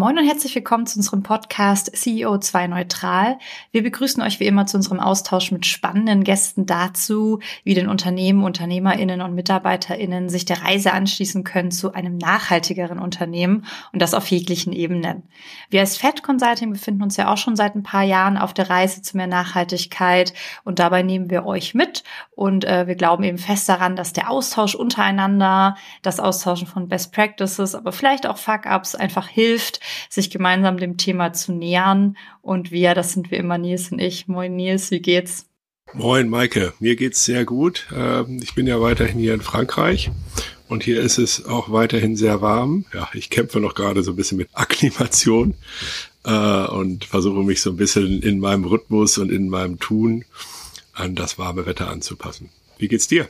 Moin 0.00 0.16
und 0.16 0.24
herzlich 0.24 0.54
willkommen 0.54 0.86
zu 0.86 0.98
unserem 0.98 1.22
Podcast 1.22 1.94
CEO2 1.94 2.68
Neutral. 2.68 3.38
Wir 3.70 3.82
begrüßen 3.82 4.22
euch 4.22 4.40
wie 4.40 4.46
immer 4.46 4.64
zu 4.64 4.78
unserem 4.78 4.98
Austausch 4.98 5.52
mit 5.52 5.66
spannenden 5.66 6.24
Gästen 6.24 6.64
dazu, 6.64 7.40
wie 7.64 7.74
den 7.74 7.86
Unternehmen, 7.86 8.42
UnternehmerInnen 8.42 9.20
und 9.20 9.34
MitarbeiterInnen 9.34 10.30
sich 10.30 10.46
der 10.46 10.62
Reise 10.62 10.94
anschließen 10.94 11.44
können 11.44 11.70
zu 11.70 11.92
einem 11.92 12.16
nachhaltigeren 12.16 12.98
Unternehmen 12.98 13.66
und 13.92 14.00
das 14.00 14.14
auf 14.14 14.26
jeglichen 14.28 14.72
Ebenen. 14.72 15.24
Wir 15.68 15.80
als 15.80 15.98
Fed 15.98 16.22
Consulting 16.22 16.72
befinden 16.72 17.02
uns 17.02 17.18
ja 17.18 17.30
auch 17.30 17.36
schon 17.36 17.54
seit 17.54 17.74
ein 17.74 17.82
paar 17.82 18.04
Jahren 18.04 18.38
auf 18.38 18.54
der 18.54 18.70
Reise 18.70 19.02
zu 19.02 19.18
mehr 19.18 19.26
Nachhaltigkeit 19.26 20.32
und 20.64 20.78
dabei 20.78 21.02
nehmen 21.02 21.28
wir 21.28 21.44
euch 21.44 21.74
mit 21.74 22.04
und 22.30 22.64
äh, 22.64 22.86
wir 22.86 22.94
glauben 22.94 23.22
eben 23.22 23.36
fest 23.36 23.68
daran, 23.68 23.96
dass 23.96 24.14
der 24.14 24.30
Austausch 24.30 24.74
untereinander, 24.74 25.76
das 26.00 26.20
Austauschen 26.20 26.66
von 26.66 26.88
Best 26.88 27.12
Practices, 27.12 27.74
aber 27.74 27.92
vielleicht 27.92 28.26
auch 28.26 28.38
Fuck-Ups 28.38 28.94
einfach 28.94 29.28
hilft, 29.28 29.80
sich 30.08 30.30
gemeinsam 30.30 30.78
dem 30.78 30.96
Thema 30.96 31.32
zu 31.32 31.52
nähern. 31.52 32.16
Und 32.42 32.70
wir, 32.70 32.94
das 32.94 33.12
sind 33.12 33.30
wie 33.30 33.36
immer 33.36 33.58
Nils 33.58 33.92
und 33.92 34.00
ich. 34.00 34.28
Moin 34.28 34.56
Nils, 34.56 34.90
wie 34.90 35.00
geht's? 35.00 35.46
Moin 35.92 36.28
Maike, 36.28 36.72
mir 36.78 36.94
geht's 36.94 37.24
sehr 37.24 37.44
gut. 37.44 37.88
Ähm, 37.94 38.40
ich 38.42 38.54
bin 38.54 38.66
ja 38.66 38.80
weiterhin 38.80 39.18
hier 39.18 39.34
in 39.34 39.40
Frankreich 39.40 40.10
und 40.68 40.84
hier 40.84 41.00
ist 41.00 41.18
es 41.18 41.46
auch 41.46 41.72
weiterhin 41.72 42.16
sehr 42.16 42.40
warm. 42.40 42.84
Ja, 42.94 43.08
ich 43.12 43.28
kämpfe 43.28 43.58
noch 43.58 43.74
gerade 43.74 44.04
so 44.04 44.12
ein 44.12 44.16
bisschen 44.16 44.38
mit 44.38 44.48
Akklimation 44.52 45.54
äh, 46.24 46.66
und 46.66 47.04
versuche 47.04 47.42
mich 47.42 47.60
so 47.60 47.70
ein 47.70 47.76
bisschen 47.76 48.22
in 48.22 48.38
meinem 48.38 48.64
Rhythmus 48.64 49.18
und 49.18 49.32
in 49.32 49.48
meinem 49.48 49.80
Tun 49.80 50.24
an 50.92 51.16
das 51.16 51.38
warme 51.38 51.66
Wetter 51.66 51.88
anzupassen. 51.88 52.50
Wie 52.78 52.88
geht's 52.88 53.08
dir? 53.08 53.28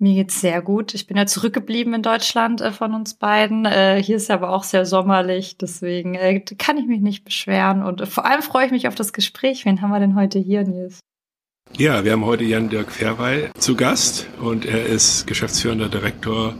Mir 0.00 0.14
geht's 0.14 0.40
sehr 0.40 0.62
gut. 0.62 0.94
Ich 0.94 1.08
bin 1.08 1.16
ja 1.16 1.26
zurückgeblieben 1.26 1.92
in 1.92 2.02
Deutschland 2.02 2.60
äh, 2.60 2.70
von 2.70 2.94
uns 2.94 3.14
beiden. 3.14 3.64
Äh, 3.64 4.00
hier 4.00 4.16
ist 4.16 4.28
ja 4.28 4.36
aber 4.36 4.50
auch 4.50 4.62
sehr 4.62 4.86
sommerlich, 4.86 5.56
deswegen 5.58 6.14
äh, 6.14 6.40
kann 6.40 6.78
ich 6.78 6.86
mich 6.86 7.00
nicht 7.00 7.24
beschweren. 7.24 7.82
Und 7.82 8.06
vor 8.06 8.24
allem 8.24 8.42
freue 8.42 8.66
ich 8.66 8.70
mich 8.70 8.86
auf 8.86 8.94
das 8.94 9.12
Gespräch. 9.12 9.64
Wen 9.64 9.82
haben 9.82 9.90
wir 9.90 9.98
denn 9.98 10.14
heute 10.14 10.38
hier, 10.38 10.62
Nils? 10.62 11.00
Ja, 11.76 12.04
wir 12.04 12.12
haben 12.12 12.24
heute 12.24 12.44
Jan-Dirk 12.44 12.90
Fairweil 12.90 13.50
zu 13.58 13.76
Gast 13.76 14.26
und 14.40 14.64
er 14.64 14.86
ist 14.86 15.26
geschäftsführender 15.26 15.88
Direktor 15.88 16.54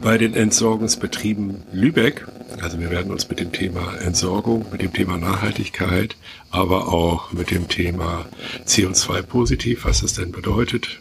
bei 0.00 0.16
den 0.16 0.34
Entsorgungsbetrieben 0.34 1.64
Lübeck. 1.72 2.26
Also 2.62 2.80
wir 2.80 2.90
werden 2.90 3.12
uns 3.12 3.28
mit 3.28 3.40
dem 3.40 3.52
Thema 3.52 3.96
Entsorgung, 4.00 4.66
mit 4.72 4.82
dem 4.82 4.92
Thema 4.92 5.18
Nachhaltigkeit, 5.18 6.16
aber 6.50 6.88
auch 6.88 7.32
mit 7.32 7.50
dem 7.50 7.68
Thema 7.68 8.26
CO2 8.66 9.22
positiv, 9.22 9.84
was 9.84 10.00
das 10.00 10.14
denn 10.14 10.32
bedeutet, 10.32 11.00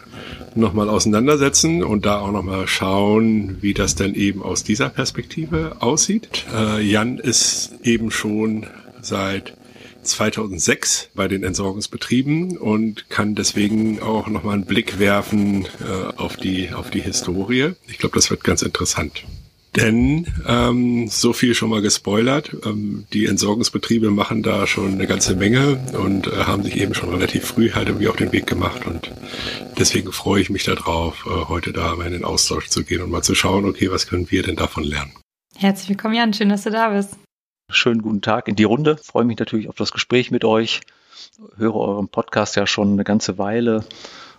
nochmal 0.56 0.90
auseinandersetzen 0.90 1.84
und 1.84 2.06
da 2.06 2.20
auch 2.20 2.32
nochmal 2.32 2.68
schauen, 2.68 3.58
wie 3.62 3.74
das 3.74 3.96
denn 3.96 4.16
eben 4.16 4.42
aus 4.42 4.64
dieser 4.64 4.90
Perspektive 4.90 5.78
aussieht. 5.82 6.46
Äh, 6.54 6.82
Jan 6.82 7.18
ist 7.18 7.74
eben 7.84 8.12
schon 8.12 8.68
seit 9.02 9.54
2006 10.04 11.10
bei 11.16 11.28
den 11.28 11.44
Entsorgungsbetrieben 11.44 12.58
und 12.58 13.10
kann 13.10 13.36
deswegen 13.36 14.02
auch 14.02 14.28
nochmal 14.28 14.56
einen 14.56 14.66
Blick 14.66 15.00
werfen 15.00 15.66
äh, 15.66 16.16
auf 16.18 16.38
die 16.38 16.72
auf 16.72 16.90
die 16.90 17.02
Historie. 17.02 17.72
Ich 17.88 17.98
glaube, 17.98 18.16
das 18.16 18.30
wird 18.30 18.44
ganz 18.44 18.62
interessant. 18.62 19.24
Denn 19.76 20.28
ähm, 20.48 21.08
so 21.10 21.34
viel 21.34 21.54
schon 21.54 21.70
mal 21.70 21.82
gespoilert. 21.82 22.56
Ähm, 22.66 23.06
die 23.12 23.26
Entsorgungsbetriebe 23.26 24.10
machen 24.10 24.42
da 24.42 24.68
schon 24.68 24.94
eine 24.94 25.06
ganze 25.06 25.36
Menge 25.36 25.78
und 25.98 26.28
äh, 26.28 26.32
haben 26.46 26.64
sich 26.64 26.78
eben 26.78 26.94
schon 26.94 27.10
relativ 27.10 27.46
früh 27.46 27.72
halt 27.72 27.90
irgendwie 27.90 28.08
auf 28.08 28.16
den 28.16 28.32
Weg 28.32 28.48
gemacht. 28.48 28.86
Und 28.86 29.12
deswegen 29.78 30.12
freue 30.14 30.42
ich 30.42 30.50
mich 30.50 30.64
darauf, 30.64 31.26
äh, 31.26 31.50
heute 31.50 31.74
da 31.74 31.96
mal 31.96 32.08
in 32.08 32.14
den 32.14 32.24
Austausch 32.24 32.70
zu 32.70 32.86
gehen 32.86 33.02
und 33.02 33.10
mal 33.10 33.22
zu 33.22 33.36
schauen, 33.36 33.66
okay, 33.66 33.92
was 33.92 34.08
können 34.08 34.32
wir 34.32 34.44
denn 34.44 34.56
davon 34.56 34.84
lernen? 34.84 35.12
Herzlich 35.58 35.90
willkommen, 35.90 36.16
Jan. 36.16 36.34
Schön, 36.34 36.50
dass 36.50 36.64
du 36.64 36.72
da 36.72 36.90
bist. 36.90 37.18
Schönen 37.70 38.02
guten 38.02 38.22
Tag 38.22 38.48
in 38.48 38.56
die 38.56 38.64
Runde. 38.64 38.98
Freue 38.98 39.26
mich 39.26 39.40
natürlich 39.40 39.68
auf 39.68 39.76
das 39.76 39.92
Gespräch 39.92 40.32
mit 40.32 40.46
euch. 40.46 40.82
Höre 41.58 41.76
euren 41.76 42.08
Podcast 42.08 42.56
ja 42.56 42.66
schon 42.66 42.94
eine 42.94 43.04
ganze 43.04 43.38
Weile 43.38 43.84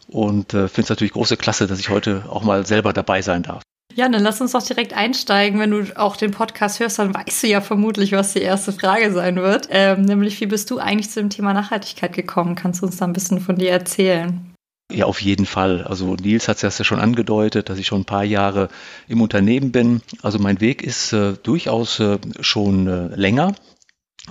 und 0.09 0.55
äh, 0.55 0.69
finde 0.69 0.83
es 0.83 0.89
natürlich 0.89 1.13
große 1.13 1.37
Klasse, 1.37 1.67
dass 1.67 1.81
ich 1.81 1.91
heute 1.91 2.25
auch 2.29 2.43
mal 2.43 2.65
selber 2.65 2.93
dabei 2.93 3.23
sein 3.23 3.43
darf. 3.43 3.63
Ja, 3.97 4.11
dann 4.11 4.23
lass 4.23 4.43
uns 4.43 4.53
doch 4.53 4.63
direkt 4.63 4.93
einsteigen. 4.93 5.59
Wenn 5.59 5.71
du 5.71 5.99
auch 5.99 6.19
den 6.19 6.31
Podcast 6.31 6.81
hörst, 6.81 6.99
dann 6.99 7.15
weißt 7.15 7.43
du 7.43 7.47
ja 7.47 7.63
vermutlich, 7.63 8.13
was 8.13 8.35
die 8.35 8.43
erste 8.43 8.73
Frage 8.73 9.11
sein 9.11 9.37
wird. 9.37 9.69
Ähm, 9.71 10.03
nämlich, 10.03 10.39
wie 10.43 10.47
bist 10.47 10.71
du 10.71 10.79
eigentlich 10.79 11.11
zu 11.11 11.21
dem 11.21 11.31
Thema 11.31 11.55
Nachhaltigkeit 11.55 12.13
gekommen? 12.13 12.57
Kannst 12.57 12.83
du 12.83 12.87
uns 12.87 12.99
da 12.99 13.07
ein 13.07 13.15
bisschen 13.15 13.41
von 13.41 13.57
dir 13.57 13.71
erzählen? 13.71 14.53
Ja, 14.93 15.07
auf 15.07 15.23
jeden 15.23 15.47
Fall. 15.47 15.83
Also 15.83 16.15
Nils 16.15 16.47
hat 16.47 16.63
es 16.63 16.79
ja 16.79 16.85
schon 16.85 17.01
angedeutet, 17.01 17.71
dass 17.71 17.79
ich 17.79 17.87
schon 17.87 18.03
ein 18.03 18.05
paar 18.05 18.23
Jahre 18.23 18.69
im 19.09 19.23
Unternehmen 19.23 19.73
bin. 19.73 20.03
Also 20.21 20.39
mein 20.39 20.61
Weg 20.61 20.83
ist 20.83 21.15
äh, 21.15 21.33
durchaus 21.43 21.99
äh, 21.99 22.19
schon 22.41 22.87
äh, 22.87 23.07
länger. 23.17 23.55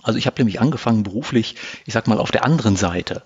Also 0.04 0.18
ich 0.20 0.26
habe 0.26 0.38
nämlich 0.40 0.60
angefangen 0.60 1.04
beruflich, 1.04 1.56
ich 1.86 1.94
sag 1.94 2.08
mal, 2.08 2.20
auf 2.20 2.32
der 2.32 2.46
anderen 2.46 2.76
Seite. 2.76 3.24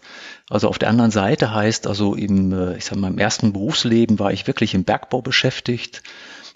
Also 0.50 0.68
auf 0.68 0.80
der 0.80 0.90
anderen 0.90 1.12
Seite 1.12 1.53
heißt 1.53 1.88
also 1.88 2.16
im, 2.16 2.52
äh, 2.53 2.78
ich 2.78 2.85
sag 2.85 2.97
mal, 2.97 3.09
im 3.09 3.19
ersten 3.19 3.53
Berufsleben 3.53 4.19
war 4.19 4.31
ich 4.31 4.47
wirklich 4.47 4.74
im 4.74 4.84
Bergbau 4.84 5.22
beschäftigt. 5.22 6.03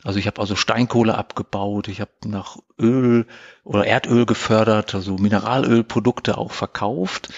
Also 0.03 0.19
ich 0.19 0.27
habe 0.27 0.41
also 0.41 0.57
Steinkohle 0.57 1.17
abgebaut, 1.17 1.87
ich 1.87 2.01
habe 2.01 2.11
nach 2.25 2.57
Öl 2.77 3.25
oder 3.63 3.85
Erdöl 3.85 4.25
gefördert, 4.25 4.93
also 4.93 5.15
Mineralölprodukte 5.15 6.37
auch 6.37 6.51
verkauft 6.51 7.29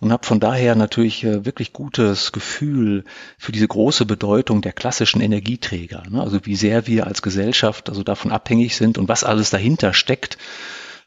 und 0.00 0.10
habe 0.10 0.24
von 0.24 0.40
daher 0.40 0.74
natürlich 0.74 1.22
äh, 1.24 1.44
wirklich 1.44 1.74
gutes 1.74 2.32
Gefühl 2.32 3.04
für 3.36 3.52
diese 3.52 3.68
große 3.68 4.06
Bedeutung 4.06 4.62
der 4.62 4.72
klassischen 4.72 5.20
Energieträger. 5.20 6.02
Ne? 6.08 6.22
Also 6.22 6.46
wie 6.46 6.56
sehr 6.56 6.86
wir 6.86 7.06
als 7.06 7.20
Gesellschaft 7.20 7.90
also 7.90 8.02
davon 8.02 8.32
abhängig 8.32 8.76
sind 8.76 8.96
und 8.96 9.08
was 9.08 9.22
alles 9.22 9.50
dahinter 9.50 9.92
steckt, 9.92 10.38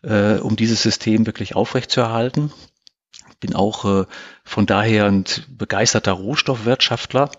äh, 0.03 0.35
um 0.35 0.56
dieses 0.56 0.81
System 0.81 1.25
wirklich 1.25 1.56
aufrechtzuerhalten. 1.56 2.52
Bin 3.40 3.56
auch 3.56 3.85
äh, 3.85 4.06
von 4.44 4.66
daher 4.66 5.06
ein 5.06 5.25
begeisterter 5.50 6.13
Rohstoffwirtschaftler 6.13 7.31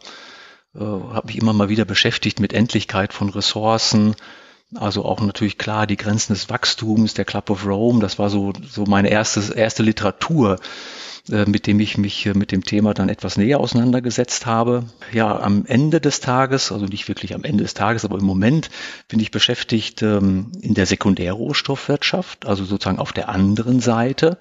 äh, 0.74 0.80
habe 0.80 1.28
mich 1.28 1.38
immer 1.38 1.52
mal 1.52 1.68
wieder 1.68 1.84
beschäftigt 1.84 2.40
mit 2.40 2.52
Endlichkeit 2.52 3.12
von 3.12 3.30
Ressourcen. 3.30 4.14
Also 4.74 5.04
auch 5.04 5.20
natürlich 5.20 5.56
klar 5.56 5.86
die 5.86 5.96
Grenzen 5.96 6.34
des 6.34 6.50
Wachstums, 6.50 7.14
der 7.14 7.24
Club 7.24 7.48
of 7.50 7.66
Rome, 7.66 8.00
das 8.00 8.18
war 8.18 8.28
so, 8.28 8.52
so 8.68 8.84
meine 8.84 9.08
erste, 9.08 9.54
erste 9.54 9.82
Literatur, 9.82 10.58
mit 11.46 11.66
dem 11.66 11.80
ich 11.80 11.98
mich 11.98 12.26
äh, 12.26 12.34
mit 12.34 12.52
dem 12.52 12.64
Thema 12.64 12.94
dann 12.94 13.08
etwas 13.08 13.36
näher 13.36 13.60
auseinandergesetzt 13.60 14.46
habe. 14.46 14.84
Ja, 15.12 15.38
am 15.40 15.66
Ende 15.66 16.00
des 16.00 16.20
Tages, 16.20 16.72
also 16.72 16.86
nicht 16.86 17.08
wirklich 17.08 17.34
am 17.34 17.44
Ende 17.44 17.64
des 17.64 17.74
Tages, 17.74 18.04
aber 18.04 18.18
im 18.18 18.24
Moment 18.24 18.70
bin 19.08 19.20
ich 19.20 19.30
beschäftigt 19.30 20.02
ähm, 20.02 20.52
in 20.60 20.74
der 20.74 20.86
Sekundärrohstoffwirtschaft, 20.86 22.46
also 22.46 22.64
sozusagen 22.64 22.98
auf 22.98 23.12
der 23.12 23.28
anderen 23.28 23.80
Seite. 23.80 24.38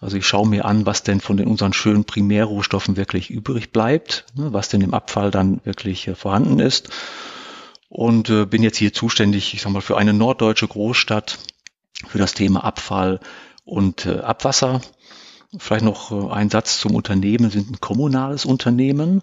Also 0.00 0.16
ich 0.16 0.26
schaue 0.26 0.48
mir 0.48 0.64
an, 0.64 0.86
was 0.86 1.02
denn 1.02 1.20
von 1.20 1.36
den 1.36 1.46
unseren 1.46 1.72
schönen 1.72 2.04
Primärrohstoffen 2.04 2.96
wirklich 2.96 3.30
übrig 3.30 3.72
bleibt, 3.72 4.24
ne, 4.34 4.52
was 4.52 4.68
denn 4.68 4.80
im 4.80 4.94
Abfall 4.94 5.30
dann 5.30 5.60
wirklich 5.64 6.08
äh, 6.08 6.14
vorhanden 6.14 6.58
ist. 6.58 6.88
Und 7.88 8.30
äh, 8.30 8.46
bin 8.46 8.62
jetzt 8.62 8.78
hier 8.78 8.92
zuständig, 8.92 9.52
ich 9.52 9.62
sag 9.62 9.72
mal, 9.72 9.82
für 9.82 9.96
eine 9.96 10.12
norddeutsche 10.12 10.68
Großstadt, 10.68 11.38
für 12.06 12.18
das 12.18 12.34
Thema 12.34 12.64
Abfall 12.64 13.20
und 13.64 14.06
äh, 14.06 14.20
Abwasser. 14.20 14.80
Vielleicht 15.58 15.84
noch 15.84 16.10
äh, 16.10 16.32
ein 16.32 16.50
Satz 16.50 16.78
zum 16.78 16.94
Unternehmen, 16.94 17.50
sind 17.50 17.70
ein 17.70 17.80
kommunales 17.80 18.44
Unternehmen 18.44 19.22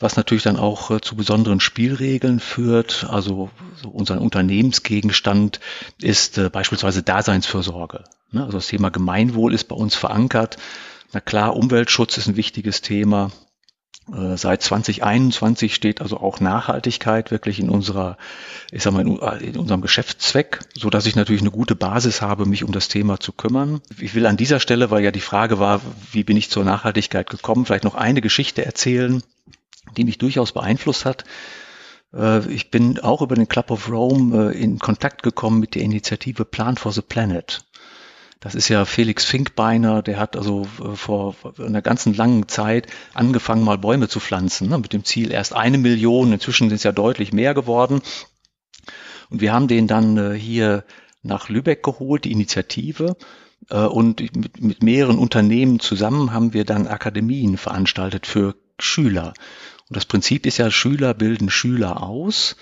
was 0.00 0.16
natürlich 0.16 0.42
dann 0.42 0.56
auch 0.56 0.90
äh, 0.90 1.00
zu 1.00 1.14
besonderen 1.14 1.60
Spielregeln 1.60 2.40
führt. 2.40 3.06
Also 3.08 3.50
so 3.76 3.90
unser 3.90 4.20
Unternehmensgegenstand 4.20 5.60
ist 6.00 6.38
äh, 6.38 6.48
beispielsweise 6.48 7.02
Daseinsfürsorge. 7.02 8.04
Ne? 8.32 8.42
Also 8.44 8.58
das 8.58 8.68
Thema 8.68 8.90
Gemeinwohl 8.90 9.54
ist 9.54 9.64
bei 9.64 9.76
uns 9.76 9.94
verankert. 9.94 10.56
Na 11.12 11.20
klar, 11.20 11.54
Umweltschutz 11.54 12.16
ist 12.16 12.28
ein 12.28 12.36
wichtiges 12.36 12.80
Thema. 12.80 13.30
Äh, 14.12 14.36
seit 14.36 14.62
2021 14.62 15.74
steht 15.74 16.00
also 16.00 16.18
auch 16.18 16.40
Nachhaltigkeit 16.40 17.30
wirklich 17.30 17.60
in 17.60 17.70
unserer, 17.70 18.16
ich 18.70 18.82
sag 18.82 18.92
mal, 18.92 19.06
in, 19.40 19.56
unserem 19.56 19.80
Geschäftszweck, 19.80 20.60
so 20.74 20.90
dass 20.90 21.06
ich 21.06 21.16
natürlich 21.16 21.42
eine 21.42 21.50
gute 21.50 21.76
Basis 21.76 22.22
habe, 22.22 22.46
mich 22.46 22.64
um 22.64 22.72
das 22.72 22.88
Thema 22.88 23.20
zu 23.20 23.32
kümmern. 23.32 23.80
Ich 23.98 24.14
will 24.14 24.26
an 24.26 24.36
dieser 24.36 24.60
Stelle, 24.60 24.90
weil 24.90 25.02
ja 25.02 25.10
die 25.10 25.20
Frage 25.20 25.58
war, 25.58 25.80
wie 26.12 26.24
bin 26.24 26.36
ich 26.36 26.50
zur 26.50 26.64
Nachhaltigkeit 26.64 27.28
gekommen, 27.30 27.66
vielleicht 27.66 27.84
noch 27.84 27.94
eine 27.94 28.20
Geschichte 28.20 28.64
erzählen 28.64 29.22
die 29.96 30.04
mich 30.04 30.18
durchaus 30.18 30.52
beeinflusst 30.52 31.04
hat. 31.04 31.24
Äh, 32.14 32.48
ich 32.50 32.70
bin 32.70 32.98
auch 33.00 33.22
über 33.22 33.34
den 33.34 33.48
Club 33.48 33.70
of 33.70 33.90
Rome 33.90 34.52
äh, 34.52 34.58
in 34.58 34.78
Kontakt 34.78 35.22
gekommen 35.22 35.60
mit 35.60 35.74
der 35.74 35.82
Initiative 35.82 36.44
Plan 36.44 36.76
for 36.76 36.92
the 36.92 37.02
Planet. 37.02 37.64
Das 38.40 38.54
ist 38.54 38.68
ja 38.68 38.86
Felix 38.86 39.26
Finkbeiner, 39.26 40.02
der 40.02 40.18
hat 40.18 40.34
also 40.34 40.66
äh, 40.82 40.96
vor 40.96 41.36
einer 41.58 41.82
ganzen 41.82 42.14
langen 42.14 42.48
Zeit 42.48 42.86
angefangen, 43.12 43.64
mal 43.64 43.78
Bäume 43.78 44.08
zu 44.08 44.18
pflanzen, 44.18 44.70
ne, 44.70 44.78
mit 44.78 44.94
dem 44.94 45.04
Ziel 45.04 45.30
erst 45.30 45.54
eine 45.54 45.76
Million, 45.76 46.32
inzwischen 46.32 46.70
sind 46.70 46.76
es 46.76 46.82
ja 46.82 46.92
deutlich 46.92 47.32
mehr 47.32 47.52
geworden. 47.52 48.00
Und 49.28 49.40
wir 49.40 49.52
haben 49.52 49.68
den 49.68 49.86
dann 49.86 50.34
hier 50.34 50.84
nach 51.22 51.48
Lübeck 51.48 51.82
geholt, 51.82 52.24
die 52.24 52.32
Initiative. 52.32 53.16
Und 53.68 54.20
mit, 54.34 54.60
mit 54.60 54.82
mehreren 54.82 55.18
Unternehmen 55.18 55.78
zusammen 55.78 56.32
haben 56.32 56.52
wir 56.52 56.64
dann 56.64 56.88
Akademien 56.88 57.56
veranstaltet 57.56 58.26
für 58.26 58.56
Schüler. 58.80 59.34
Und 59.88 59.96
das 59.96 60.06
Prinzip 60.06 60.46
ist 60.46 60.58
ja, 60.58 60.70
Schüler 60.70 61.14
bilden 61.14 61.50
Schüler 61.50 62.02
aus. 62.02 62.56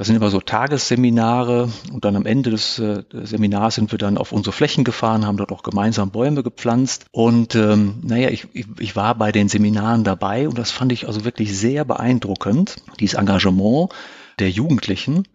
Das 0.00 0.06
sind 0.06 0.16
immer 0.16 0.30
so 0.30 0.40
Tagesseminare 0.40 1.70
und 1.92 2.06
dann 2.06 2.16
am 2.16 2.24
Ende 2.24 2.48
des 2.48 2.78
äh, 2.78 3.02
Seminars 3.12 3.74
sind 3.74 3.92
wir 3.92 3.98
dann 3.98 4.16
auf 4.16 4.32
unsere 4.32 4.54
Flächen 4.54 4.82
gefahren, 4.82 5.26
haben 5.26 5.36
dort 5.36 5.52
auch 5.52 5.62
gemeinsam 5.62 6.10
Bäume 6.10 6.42
gepflanzt. 6.42 7.04
Und 7.10 7.54
ähm, 7.54 7.98
naja, 8.00 8.30
ich, 8.30 8.48
ich, 8.54 8.64
ich 8.78 8.96
war 8.96 9.14
bei 9.14 9.30
den 9.30 9.50
Seminaren 9.50 10.02
dabei 10.02 10.48
und 10.48 10.56
das 10.56 10.70
fand 10.70 10.90
ich 10.92 11.06
also 11.06 11.26
wirklich 11.26 11.54
sehr 11.54 11.84
beeindruckend, 11.84 12.76
dieses 12.98 13.18
Engagement 13.18 13.90
der 14.38 14.48
Jugendlichen. 14.48 15.28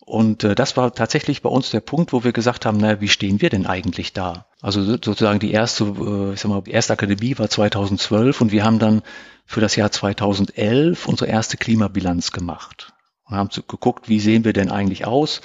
Und 0.00 0.44
äh, 0.44 0.54
das 0.54 0.76
war 0.76 0.92
tatsächlich 0.94 1.40
bei 1.40 1.48
uns 1.48 1.70
der 1.70 1.80
Punkt, 1.80 2.12
wo 2.12 2.22
wir 2.22 2.32
gesagt 2.32 2.66
haben, 2.66 2.76
naja, 2.76 3.00
wie 3.00 3.08
stehen 3.08 3.40
wir 3.40 3.48
denn 3.48 3.64
eigentlich 3.64 4.12
da? 4.12 4.44
Also 4.60 4.82
sozusagen 4.84 5.38
die 5.38 5.52
erste, 5.52 5.84
äh, 5.84 6.34
ich 6.34 6.40
sag 6.40 6.50
mal, 6.50 6.60
die 6.60 6.72
erste 6.72 6.92
Akademie 6.92 7.38
war 7.38 7.48
2012 7.48 8.38
und 8.38 8.52
wir 8.52 8.64
haben 8.64 8.80
dann 8.80 9.00
für 9.46 9.62
das 9.62 9.76
Jahr 9.76 9.90
2011 9.90 11.08
unsere 11.08 11.30
erste 11.30 11.56
Klimabilanz 11.56 12.32
gemacht 12.32 12.92
und 13.30 13.36
haben 13.36 13.50
geguckt, 13.68 14.08
wie 14.08 14.20
sehen 14.20 14.44
wir 14.44 14.52
denn 14.52 14.70
eigentlich 14.70 15.06
aus? 15.06 15.40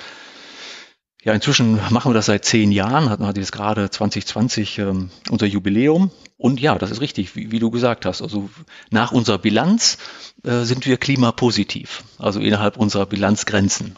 Ja, 1.23 1.33
inzwischen 1.33 1.79
machen 1.89 2.11
wir 2.11 2.13
das 2.13 2.27
seit 2.27 2.45
zehn 2.45 2.71
Jahren, 2.71 3.09
hatten 3.09 3.23
wir 3.23 3.33
jetzt 3.35 3.51
gerade 3.51 3.89
2020 3.89 4.77
ähm, 4.79 5.09
unser 5.29 5.47
Jubiläum. 5.47 6.11
Und 6.37 6.59
ja, 6.59 6.77
das 6.77 6.91
ist 6.91 7.01
richtig, 7.01 7.35
wie, 7.35 7.51
wie 7.51 7.59
du 7.59 7.71
gesagt 7.71 8.05
hast. 8.05 8.21
Also 8.21 8.49
nach 8.91 9.11
unserer 9.11 9.39
Bilanz 9.39 9.97
äh, 10.43 10.63
sind 10.63 10.85
wir 10.85 10.97
klimapositiv, 10.97 12.03
also 12.19 12.39
innerhalb 12.39 12.77
unserer 12.77 13.07
Bilanzgrenzen. 13.07 13.95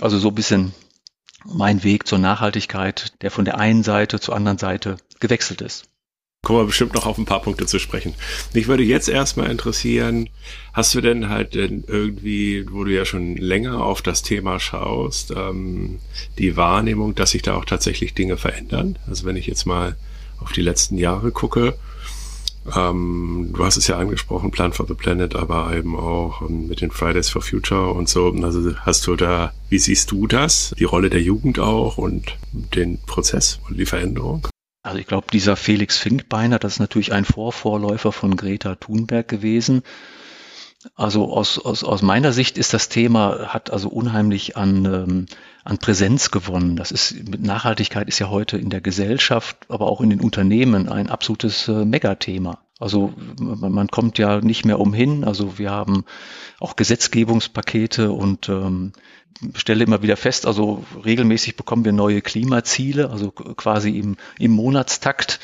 Also 0.00 0.18
so 0.18 0.28
ein 0.28 0.34
bisschen 0.34 0.72
mein 1.44 1.84
Weg 1.84 2.06
zur 2.06 2.18
Nachhaltigkeit, 2.18 3.12
der 3.22 3.30
von 3.30 3.44
der 3.44 3.58
einen 3.58 3.82
Seite 3.82 4.18
zur 4.18 4.34
anderen 4.34 4.58
Seite 4.58 4.96
gewechselt 5.20 5.60
ist 5.60 5.88
kommen 6.48 6.60
wir 6.60 6.66
bestimmt 6.66 6.94
noch 6.94 7.04
auf 7.04 7.18
ein 7.18 7.26
paar 7.26 7.42
Punkte 7.42 7.66
zu 7.66 7.78
sprechen. 7.78 8.14
Mich 8.54 8.68
würde 8.68 8.82
jetzt 8.82 9.10
erstmal 9.10 9.50
interessieren, 9.50 10.30
hast 10.72 10.94
du 10.94 11.02
denn 11.02 11.28
halt 11.28 11.54
denn 11.54 11.84
irgendwie, 11.86 12.64
wo 12.70 12.84
du 12.84 12.90
ja 12.90 13.04
schon 13.04 13.36
länger 13.36 13.84
auf 13.84 14.00
das 14.00 14.22
Thema 14.22 14.58
schaust, 14.58 15.30
ähm, 15.36 15.98
die 16.38 16.56
Wahrnehmung, 16.56 17.14
dass 17.14 17.32
sich 17.32 17.42
da 17.42 17.54
auch 17.54 17.66
tatsächlich 17.66 18.14
Dinge 18.14 18.38
verändern? 18.38 18.98
Also 19.06 19.26
wenn 19.26 19.36
ich 19.36 19.46
jetzt 19.46 19.66
mal 19.66 19.96
auf 20.40 20.52
die 20.52 20.62
letzten 20.62 20.96
Jahre 20.96 21.32
gucke, 21.32 21.74
ähm, 22.74 23.50
du 23.54 23.62
hast 23.62 23.76
es 23.76 23.86
ja 23.86 23.98
angesprochen, 23.98 24.50
Plan 24.50 24.72
for 24.72 24.86
the 24.86 24.94
Planet, 24.94 25.36
aber 25.36 25.76
eben 25.76 25.96
auch 25.96 26.40
ähm, 26.40 26.66
mit 26.66 26.80
den 26.80 26.90
Fridays 26.90 27.28
for 27.28 27.42
Future 27.42 27.92
und 27.92 28.08
so. 28.08 28.32
Also 28.42 28.74
hast 28.86 29.06
du 29.06 29.16
da, 29.16 29.52
wie 29.68 29.78
siehst 29.78 30.12
du 30.12 30.26
das? 30.26 30.74
Die 30.78 30.84
Rolle 30.84 31.10
der 31.10 31.20
Jugend 31.20 31.58
auch 31.58 31.98
und 31.98 32.38
den 32.52 32.96
Prozess 33.04 33.60
und 33.68 33.78
die 33.78 33.84
Veränderung? 33.84 34.48
Also 34.88 35.00
ich 35.00 35.06
glaube, 35.06 35.26
dieser 35.30 35.54
Felix 35.56 35.98
Finkbeiner, 35.98 36.58
das 36.58 36.74
ist 36.74 36.78
natürlich 36.78 37.12
ein 37.12 37.26
Vorvorläufer 37.26 38.10
von 38.10 38.38
Greta 38.38 38.74
Thunberg 38.76 39.28
gewesen. 39.28 39.82
Also 40.94 41.32
aus, 41.32 41.58
aus, 41.58 41.84
aus 41.84 42.02
meiner 42.02 42.32
Sicht 42.32 42.58
ist 42.58 42.74
das 42.74 42.88
Thema, 42.88 43.48
hat 43.48 43.70
also 43.70 43.88
unheimlich 43.88 44.56
an, 44.56 44.84
ähm, 44.84 45.26
an 45.64 45.78
Präsenz 45.78 46.30
gewonnen. 46.30 46.76
Das 46.76 46.90
ist, 46.90 47.14
Nachhaltigkeit 47.38 48.08
ist 48.08 48.18
ja 48.18 48.30
heute 48.30 48.58
in 48.58 48.70
der 48.70 48.80
Gesellschaft, 48.80 49.56
aber 49.68 49.86
auch 49.86 50.00
in 50.00 50.10
den 50.10 50.20
Unternehmen 50.20 50.88
ein 50.88 51.08
absolutes 51.08 51.68
äh, 51.68 51.84
Megathema. 51.84 52.58
Also 52.78 53.12
man, 53.40 53.72
man 53.72 53.88
kommt 53.88 54.18
ja 54.18 54.40
nicht 54.40 54.64
mehr 54.64 54.78
umhin. 54.80 55.24
Also 55.24 55.58
wir 55.58 55.70
haben 55.70 56.04
auch 56.60 56.76
Gesetzgebungspakete 56.76 58.12
und 58.12 58.48
ähm, 58.48 58.92
stelle 59.54 59.84
immer 59.84 60.02
wieder 60.02 60.16
fest, 60.16 60.46
also 60.46 60.84
regelmäßig 61.04 61.56
bekommen 61.56 61.84
wir 61.84 61.92
neue 61.92 62.22
Klimaziele, 62.22 63.10
also 63.10 63.30
quasi 63.30 63.98
im, 63.98 64.16
im 64.38 64.52
Monatstakt. 64.52 65.38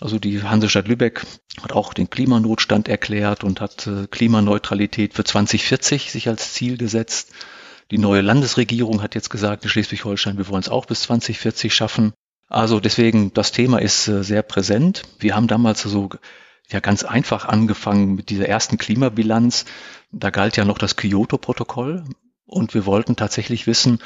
Also 0.00 0.18
die 0.18 0.42
Hansestadt 0.42 0.88
Lübeck 0.88 1.24
hat 1.62 1.72
auch 1.72 1.94
den 1.94 2.10
Klimanotstand 2.10 2.88
erklärt 2.88 3.44
und 3.44 3.60
hat 3.60 3.86
äh, 3.86 4.06
Klimaneutralität 4.06 5.14
für 5.14 5.24
2040 5.24 6.10
sich 6.10 6.28
als 6.28 6.52
Ziel 6.52 6.76
gesetzt. 6.76 7.32
Die 7.90 7.98
neue 7.98 8.20
Landesregierung 8.20 9.02
hat 9.02 9.14
jetzt 9.14 9.30
gesagt, 9.30 9.64
in 9.64 9.70
Schleswig-Holstein, 9.70 10.36
wir 10.36 10.48
wollen 10.48 10.60
es 10.60 10.68
auch 10.68 10.86
bis 10.86 11.02
2040 11.02 11.74
schaffen. 11.74 12.12
Also 12.48 12.80
deswegen, 12.80 13.32
das 13.34 13.52
Thema 13.52 13.78
ist 13.78 14.08
äh, 14.08 14.22
sehr 14.22 14.42
präsent. 14.42 15.02
Wir 15.18 15.34
haben 15.34 15.48
damals 15.48 15.82
so 15.82 16.10
ja 16.70 16.80
ganz 16.80 17.04
einfach 17.04 17.46
angefangen 17.46 18.14
mit 18.14 18.30
dieser 18.30 18.46
ersten 18.46 18.78
Klimabilanz. 18.78 19.64
Da 20.12 20.30
galt 20.30 20.56
ja 20.56 20.64
noch 20.64 20.78
das 20.78 20.96
Kyoto-Protokoll. 20.96 22.04
Und 22.46 22.72
wir 22.72 22.86
wollten 22.86 23.16
tatsächlich 23.16 23.66
wissen, 23.66 23.98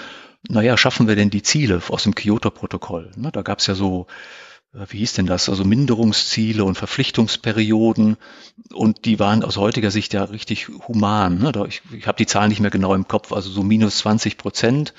naja, 0.48 0.76
schaffen 0.76 1.06
wir 1.06 1.14
denn 1.14 1.30
die 1.30 1.42
Ziele 1.42 1.80
aus 1.88 2.02
dem 2.02 2.14
Kyoto-Protokoll? 2.14 3.12
Da 3.16 3.42
gab 3.42 3.60
es 3.60 3.68
ja 3.68 3.74
so, 3.76 4.08
wie 4.72 4.98
hieß 4.98 5.14
denn 5.14 5.26
das, 5.26 5.48
also 5.48 5.64
Minderungsziele 5.64 6.64
und 6.64 6.76
Verpflichtungsperioden 6.76 8.16
und 8.72 9.04
die 9.04 9.18
waren 9.18 9.44
aus 9.44 9.58
heutiger 9.58 9.90
Sicht 9.90 10.14
ja 10.14 10.24
richtig 10.24 10.68
human. 10.88 11.38
Ne? 11.38 11.52
Ich, 11.68 11.82
ich 11.92 12.06
habe 12.06 12.16
die 12.16 12.26
Zahlen 12.26 12.48
nicht 12.48 12.60
mehr 12.60 12.70
genau 12.70 12.94
im 12.94 13.06
Kopf, 13.06 13.32
also 13.32 13.50
so 13.50 13.62
minus 13.62 13.98
20 13.98 14.38
Prozent. 14.38 14.94